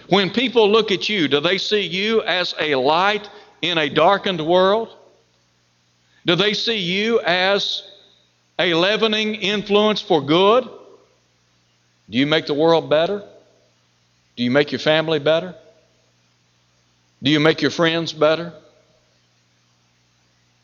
When 0.09 0.31
people 0.31 0.69
look 0.69 0.91
at 0.91 1.07
you, 1.07 1.29
do 1.29 1.39
they 1.39 1.57
see 1.57 1.81
you 1.81 2.21
as 2.23 2.53
a 2.59 2.75
light 2.75 3.29
in 3.61 3.77
a 3.77 3.89
darkened 3.89 4.45
world? 4.45 4.89
Do 6.25 6.35
they 6.35 6.53
see 6.53 6.77
you 6.77 7.19
as 7.19 7.83
a 8.57 8.73
leavening 8.73 9.35
influence 9.35 10.01
for 10.01 10.21
good? 10.21 10.63
Do 12.09 12.17
you 12.17 12.25
make 12.25 12.45
the 12.45 12.53
world 12.53 12.89
better? 12.89 13.23
Do 14.35 14.43
you 14.43 14.51
make 14.51 14.71
your 14.71 14.79
family 14.79 15.19
better? 15.19 15.55
Do 17.21 17.31
you 17.31 17.39
make 17.39 17.61
your 17.61 17.71
friends 17.71 18.13
better? 18.13 18.53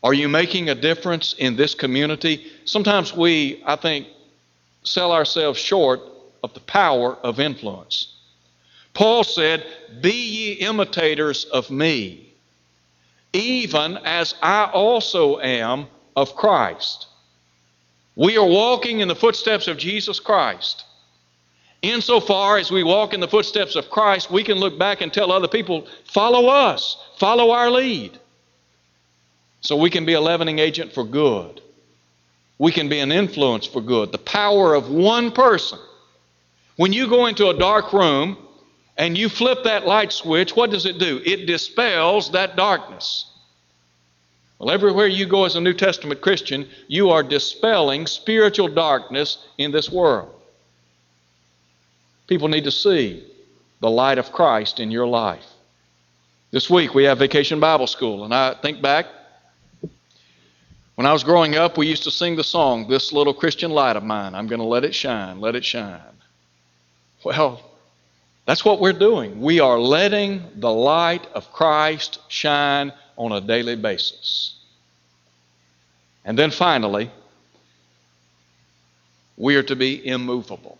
Are 0.02 0.14
you 0.14 0.28
making 0.28 0.70
a 0.70 0.74
difference 0.74 1.34
in 1.34 1.56
this 1.56 1.74
community? 1.74 2.50
Sometimes 2.64 3.14
we, 3.14 3.62
I 3.66 3.76
think, 3.76 4.06
sell 4.82 5.12
ourselves 5.12 5.58
short 5.58 6.00
of 6.42 6.54
the 6.54 6.60
power 6.60 7.16
of 7.16 7.38
influence. 7.38 8.14
Paul 8.94 9.24
said, 9.24 9.64
Be 10.00 10.12
ye 10.12 10.52
imitators 10.54 11.44
of 11.44 11.70
me 11.70 12.29
even 13.32 13.98
as 13.98 14.34
I 14.42 14.64
also 14.72 15.38
am 15.40 15.86
of 16.16 16.34
Christ. 16.34 17.06
We 18.16 18.36
are 18.36 18.46
walking 18.46 19.00
in 19.00 19.08
the 19.08 19.14
footsteps 19.14 19.68
of 19.68 19.78
Jesus 19.78 20.20
Christ. 20.20 20.84
Insofar 21.82 22.58
as 22.58 22.70
we 22.70 22.82
walk 22.82 23.14
in 23.14 23.20
the 23.20 23.28
footsteps 23.28 23.74
of 23.76 23.88
Christ, 23.88 24.30
we 24.30 24.42
can 24.42 24.58
look 24.58 24.78
back 24.78 25.00
and 25.00 25.12
tell 25.12 25.32
other 25.32 25.48
people, 25.48 25.86
follow 26.04 26.48
us, 26.48 26.96
follow 27.18 27.52
our 27.52 27.70
lead. 27.70 28.18
So 29.62 29.76
we 29.76 29.90
can 29.90 30.04
be 30.04 30.14
a 30.14 30.20
leavening 30.20 30.58
agent 30.58 30.92
for 30.92 31.04
good. 31.04 31.60
We 32.58 32.72
can 32.72 32.90
be 32.90 32.98
an 32.98 33.12
influence 33.12 33.66
for 33.66 33.80
good. 33.80 34.12
The 34.12 34.18
power 34.18 34.74
of 34.74 34.90
one 34.90 35.32
person. 35.32 35.78
When 36.76 36.92
you 36.92 37.08
go 37.08 37.26
into 37.26 37.48
a 37.48 37.58
dark 37.58 37.92
room, 37.92 38.36
and 39.00 39.16
you 39.16 39.30
flip 39.30 39.64
that 39.64 39.86
light 39.86 40.12
switch, 40.12 40.54
what 40.54 40.70
does 40.70 40.84
it 40.84 40.98
do? 40.98 41.22
It 41.24 41.46
dispels 41.46 42.32
that 42.32 42.54
darkness. 42.54 43.24
Well, 44.58 44.70
everywhere 44.70 45.06
you 45.06 45.24
go 45.24 45.46
as 45.46 45.56
a 45.56 45.60
New 45.60 45.72
Testament 45.72 46.20
Christian, 46.20 46.68
you 46.86 47.08
are 47.08 47.22
dispelling 47.22 48.06
spiritual 48.06 48.68
darkness 48.68 49.38
in 49.56 49.72
this 49.72 49.90
world. 49.90 50.34
People 52.26 52.48
need 52.48 52.64
to 52.64 52.70
see 52.70 53.24
the 53.80 53.88
light 53.90 54.18
of 54.18 54.32
Christ 54.32 54.80
in 54.80 54.90
your 54.90 55.06
life. 55.06 55.46
This 56.50 56.68
week 56.68 56.94
we 56.94 57.04
have 57.04 57.20
Vacation 57.20 57.58
Bible 57.58 57.86
School, 57.86 58.24
and 58.24 58.34
I 58.34 58.52
think 58.52 58.82
back 58.82 59.06
when 60.96 61.06
I 61.06 61.12
was 61.14 61.24
growing 61.24 61.56
up, 61.56 61.78
we 61.78 61.86
used 61.86 62.02
to 62.02 62.10
sing 62.10 62.36
the 62.36 62.44
song, 62.44 62.86
This 62.86 63.14
Little 63.14 63.32
Christian 63.32 63.70
Light 63.70 63.96
of 63.96 64.04
Mine, 64.04 64.34
I'm 64.34 64.46
going 64.46 64.60
to 64.60 64.66
let 64.66 64.84
it 64.84 64.94
shine, 64.94 65.40
let 65.40 65.56
it 65.56 65.64
shine. 65.64 66.02
Well, 67.24 67.69
that's 68.50 68.64
what 68.64 68.80
we're 68.80 68.92
doing. 68.92 69.40
We 69.40 69.60
are 69.60 69.78
letting 69.78 70.42
the 70.56 70.72
light 70.72 71.24
of 71.34 71.52
Christ 71.52 72.18
shine 72.26 72.92
on 73.16 73.30
a 73.30 73.40
daily 73.40 73.76
basis. 73.76 74.56
And 76.24 76.36
then 76.36 76.50
finally, 76.50 77.12
we 79.36 79.54
are 79.54 79.62
to 79.62 79.76
be 79.76 80.04
immovable. 80.04 80.78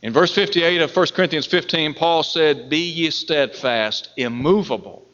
In 0.00 0.14
verse 0.14 0.34
58 0.34 0.80
of 0.80 0.96
1 0.96 1.06
Corinthians 1.08 1.44
15, 1.44 1.92
Paul 1.92 2.22
said, 2.22 2.70
Be 2.70 2.78
ye 2.78 3.10
steadfast, 3.10 4.08
immovable, 4.16 5.04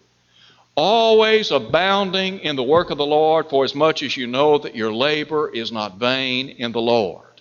always 0.76 1.50
abounding 1.50 2.38
in 2.38 2.54
the 2.54 2.62
work 2.62 2.90
of 2.90 2.98
the 2.98 3.04
Lord, 3.04 3.50
for 3.50 3.64
as 3.64 3.74
much 3.74 4.04
as 4.04 4.16
you 4.16 4.28
know 4.28 4.56
that 4.58 4.76
your 4.76 4.94
labor 4.94 5.50
is 5.50 5.72
not 5.72 5.98
vain 5.98 6.50
in 6.50 6.70
the 6.70 6.80
Lord. 6.80 7.31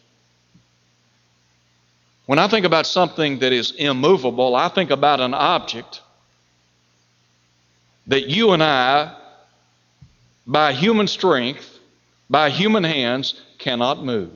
When 2.25 2.39
I 2.39 2.47
think 2.47 2.65
about 2.65 2.85
something 2.85 3.39
that 3.39 3.51
is 3.51 3.71
immovable, 3.71 4.55
I 4.55 4.69
think 4.69 4.91
about 4.91 5.19
an 5.19 5.33
object 5.33 6.01
that 8.07 8.27
you 8.27 8.51
and 8.51 8.63
I, 8.63 9.15
by 10.47 10.73
human 10.73 11.07
strength, 11.07 11.79
by 12.29 12.49
human 12.49 12.83
hands, 12.83 13.41
cannot 13.57 14.03
move. 14.03 14.31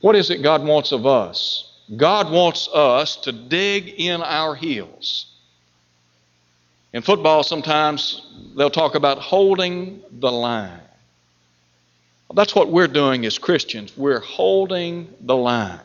What 0.00 0.14
is 0.14 0.30
it 0.30 0.42
God 0.42 0.64
wants 0.64 0.92
of 0.92 1.06
us? 1.06 1.72
God 1.96 2.30
wants 2.30 2.68
us 2.72 3.16
to 3.16 3.32
dig 3.32 3.94
in 3.96 4.22
our 4.22 4.54
heels. 4.54 5.26
In 6.92 7.02
football, 7.02 7.42
sometimes 7.42 8.22
they'll 8.56 8.70
talk 8.70 8.94
about 8.94 9.18
holding 9.18 10.02
the 10.10 10.30
line. 10.30 10.87
That's 12.34 12.54
what 12.54 12.68
we're 12.68 12.88
doing 12.88 13.24
as 13.24 13.38
Christians. 13.38 13.96
We're 13.96 14.20
holding 14.20 15.12
the 15.20 15.36
line. 15.36 15.80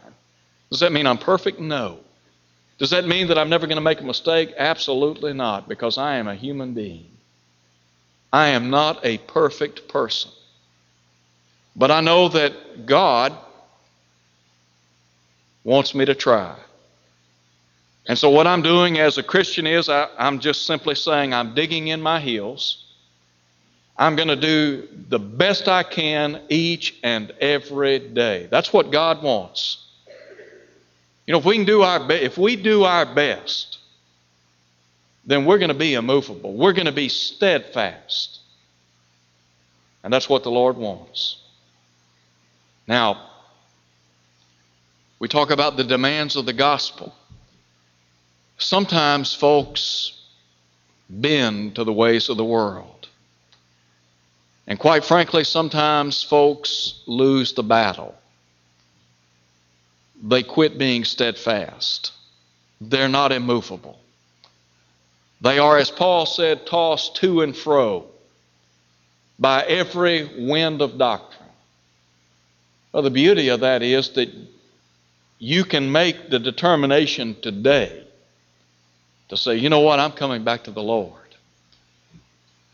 Does 0.70 0.82
that 0.82 0.92
mean 0.92 1.08
I'm 1.08 1.18
perfect? 1.18 1.60
No. 1.60 2.00
Does 2.80 2.90
that 2.90 3.08
mean 3.08 3.28
that 3.28 3.38
I'm 3.38 3.50
never 3.50 3.68
going 3.68 3.78
to 3.78 3.82
make 3.82 4.02
a 4.02 4.06
mistake? 4.06 4.54
Absolutely 4.58 5.34
not, 5.34 5.70
because 5.70 5.98
I 5.98 6.16
am 6.16 6.28
a 6.28 6.36
human 6.36 6.74
being. 6.74 7.08
I 8.34 8.50
am 8.50 8.70
not 8.70 9.00
a 9.06 9.20
perfect 9.20 9.88
person. 9.88 10.32
But 11.76 11.92
I 11.92 12.02
know 12.02 12.28
that 12.30 12.86
God 12.86 13.34
wants 15.64 15.96
me 15.96 16.06
to 16.06 16.16
try. 16.16 16.56
And 18.08 18.18
so, 18.18 18.30
what 18.30 18.48
I'm 18.48 18.62
doing 18.62 18.98
as 18.98 19.18
a 19.18 19.24
Christian 19.24 19.66
is 19.66 19.88
I, 19.88 20.10
am 20.18 20.40
just 20.40 20.66
simply 20.66 20.96
saying 20.96 21.34
I'm 21.34 21.54
digging 21.54 21.88
in 21.88 22.02
my 22.02 22.20
heels. 22.20 22.84
I'm 23.98 24.16
going 24.16 24.30
to 24.30 24.36
do 24.36 24.88
the 25.10 25.20
best 25.20 25.68
I 25.68 25.84
can 25.84 26.42
each 26.50 26.96
and 27.04 27.32
every 27.40 28.00
day. 28.00 28.48
That's 28.50 28.74
what 28.74 28.92
God 28.92 29.22
wants. 29.22 29.86
You 31.28 31.32
know, 31.32 31.40
if 31.40 31.46
we 31.46 31.56
can 31.56 31.66
do 31.66 31.84
our 31.84 32.06
be- 32.06 32.16
if 32.16 32.38
we 32.38 32.56
do 32.56 32.84
our 32.84 33.06
best, 33.06 33.78
then 35.26 35.46
we're 35.46 35.60
going 35.60 35.70
to 35.70 35.76
be 35.76 35.94
immovable. 35.94 36.54
We're 36.54 36.74
going 36.74 36.88
to 36.88 36.92
be 36.92 37.08
steadfast. 37.08 38.40
And 40.04 40.12
that's 40.12 40.28
what 40.28 40.44
the 40.44 40.52
Lord 40.52 40.76
wants. 40.76 41.38
Now, 42.88 43.30
we 45.20 45.30
talk 45.30 45.52
about 45.52 45.78
the 45.78 45.86
demands 45.86 46.36
of 46.36 46.46
the 46.46 46.52
gospel. 46.52 47.16
Sometimes 48.58 49.34
folks 49.34 50.20
bend 51.10 51.76
to 51.76 51.86
the 51.86 51.94
ways 51.94 52.28
of 52.28 52.36
the 52.36 52.44
world. 52.44 53.08
And 54.68 54.80
quite 54.80 55.04
frankly, 55.04 55.44
sometimes 55.44 56.24
folks 56.24 57.02
lose 57.06 57.54
the 57.54 57.64
battle. 57.64 58.16
They 60.24 60.44
quit 60.44 60.78
being 60.78 61.04
steadfast. 61.04 62.14
They're 62.80 63.10
not 63.10 63.32
immovable. 63.32 64.00
They 65.42 65.60
are, 65.60 65.78
as 65.78 65.92
Paul 65.92 66.26
said, 66.26 66.66
tossed 66.66 67.18
to 67.18 67.42
and 67.42 67.56
fro 67.56 68.06
by 69.38 69.64
every 69.64 70.48
wind 70.48 70.82
of 70.82 70.98
doctrine. 70.98 71.50
Well, 72.94 73.04
the 73.04 73.10
beauty 73.10 73.50
of 73.50 73.60
that 73.62 73.82
is 73.82 74.12
that 74.12 74.30
you 75.40 75.66
can 75.66 75.92
make 75.92 76.30
the 76.30 76.40
determination 76.40 77.36
today 77.42 78.06
to 79.28 79.36
say, 79.36 79.56
you 79.56 79.70
know 79.70 79.82
what, 79.82 80.00
I'm 80.00 80.14
coming 80.14 80.46
back 80.46 80.64
to 80.66 80.72
the 80.72 80.84
Lord. 80.84 81.23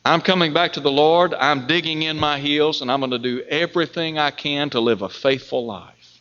I'm 0.10 0.22
coming 0.22 0.54
back 0.54 0.74
to 0.74 0.80
the 0.80 0.90
Lord. 0.90 1.36
I'm 1.36 1.68
digging 1.68 2.02
in 2.02 2.18
my 2.18 2.40
heels, 2.40 2.82
and 2.82 2.92
I'm 2.92 3.00
going 3.00 3.12
to 3.12 3.20
do 3.20 3.44
everything 3.44 4.18
I 4.18 4.32
can 4.32 4.72
to 4.72 4.80
live 4.80 5.04
a 5.04 5.10
faithful 5.10 5.68
life. 5.68 6.20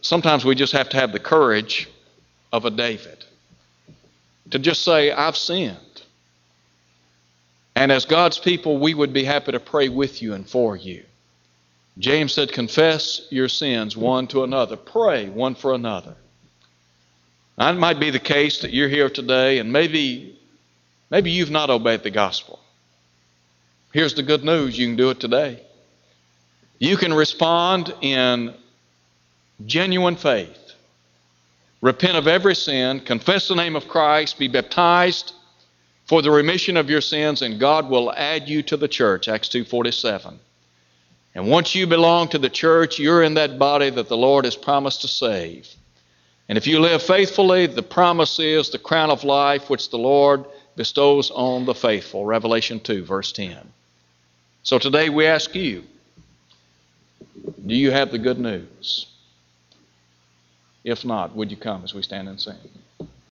Sometimes 0.00 0.44
we 0.44 0.56
just 0.56 0.72
have 0.72 0.88
to 0.88 0.96
have 0.96 1.12
the 1.12 1.20
courage 1.20 1.88
of 2.52 2.64
a 2.64 2.70
David 2.70 3.24
to 4.50 4.58
just 4.58 4.82
say, 4.82 5.12
I've 5.12 5.36
sinned. 5.36 6.02
And 7.76 7.92
as 7.92 8.04
God's 8.04 8.40
people, 8.40 8.78
we 8.78 8.92
would 8.92 9.12
be 9.12 9.22
happy 9.22 9.52
to 9.52 9.60
pray 9.60 9.88
with 9.88 10.20
you 10.20 10.34
and 10.34 10.48
for 10.48 10.76
you. 10.76 11.04
James 11.98 12.34
said, 12.34 12.50
Confess 12.50 13.28
your 13.30 13.48
sins 13.48 13.96
one 13.96 14.26
to 14.26 14.42
another, 14.42 14.76
pray 14.76 15.28
one 15.28 15.54
for 15.54 15.74
another. 15.74 16.16
It 17.56 17.74
might 17.74 18.00
be 18.00 18.10
the 18.10 18.18
case 18.18 18.62
that 18.62 18.72
you're 18.72 18.88
here 18.88 19.10
today 19.10 19.58
and 19.58 19.72
maybe, 19.72 20.38
maybe 21.10 21.30
you've 21.30 21.50
not 21.50 21.70
obeyed 21.70 22.02
the 22.02 22.10
gospel. 22.10 22.58
Here's 23.92 24.14
the 24.14 24.22
good 24.22 24.44
news 24.44 24.78
you 24.78 24.86
can 24.86 24.96
do 24.96 25.10
it 25.10 25.20
today. 25.20 25.60
You 26.78 26.96
can 26.96 27.12
respond 27.12 27.92
in 28.00 28.54
genuine 29.66 30.16
faith, 30.16 30.72
repent 31.82 32.16
of 32.16 32.26
every 32.26 32.54
sin, 32.54 33.00
confess 33.00 33.48
the 33.48 33.54
name 33.54 33.76
of 33.76 33.88
Christ, 33.88 34.38
be 34.38 34.48
baptized 34.48 35.34
for 36.06 36.22
the 36.22 36.30
remission 36.30 36.76
of 36.76 36.88
your 36.88 37.00
sins, 37.00 37.42
and 37.42 37.60
God 37.60 37.88
will 37.88 38.12
add 38.12 38.48
you 38.48 38.62
to 38.62 38.76
the 38.76 38.88
church. 38.88 39.28
Acts 39.28 39.48
2:47. 39.48 40.38
And 41.34 41.48
once 41.48 41.74
you 41.74 41.86
belong 41.86 42.28
to 42.28 42.38
the 42.38 42.50
church, 42.50 42.98
you're 42.98 43.22
in 43.22 43.34
that 43.34 43.58
body 43.58 43.90
that 43.90 44.08
the 44.08 44.16
Lord 44.16 44.44
has 44.44 44.56
promised 44.56 45.02
to 45.02 45.08
save. 45.08 45.68
And 46.48 46.58
if 46.58 46.66
you 46.66 46.80
live 46.80 47.02
faithfully, 47.02 47.66
the 47.66 47.82
promise 47.82 48.40
is 48.40 48.70
the 48.70 48.78
crown 48.78 49.10
of 49.10 49.22
life 49.22 49.70
which 49.70 49.90
the 49.90 49.98
Lord 49.98 50.44
bestows 50.76 51.30
on 51.30 51.64
the 51.64 51.74
faithful. 51.74 52.24
Revelation 52.24 52.80
2, 52.80 53.04
verse 53.04 53.32
10. 53.32 53.56
So 54.62 54.78
today 54.78 55.08
we 55.08 55.26
ask 55.26 55.54
you 55.54 55.84
do 57.66 57.74
you 57.74 57.90
have 57.90 58.10
the 58.10 58.18
good 58.18 58.38
news? 58.38 59.06
If 60.84 61.04
not, 61.04 61.34
would 61.36 61.50
you 61.50 61.56
come 61.56 61.84
as 61.84 61.94
we 61.94 62.02
stand 62.02 62.28
and 62.28 62.40
sing? 62.40 62.56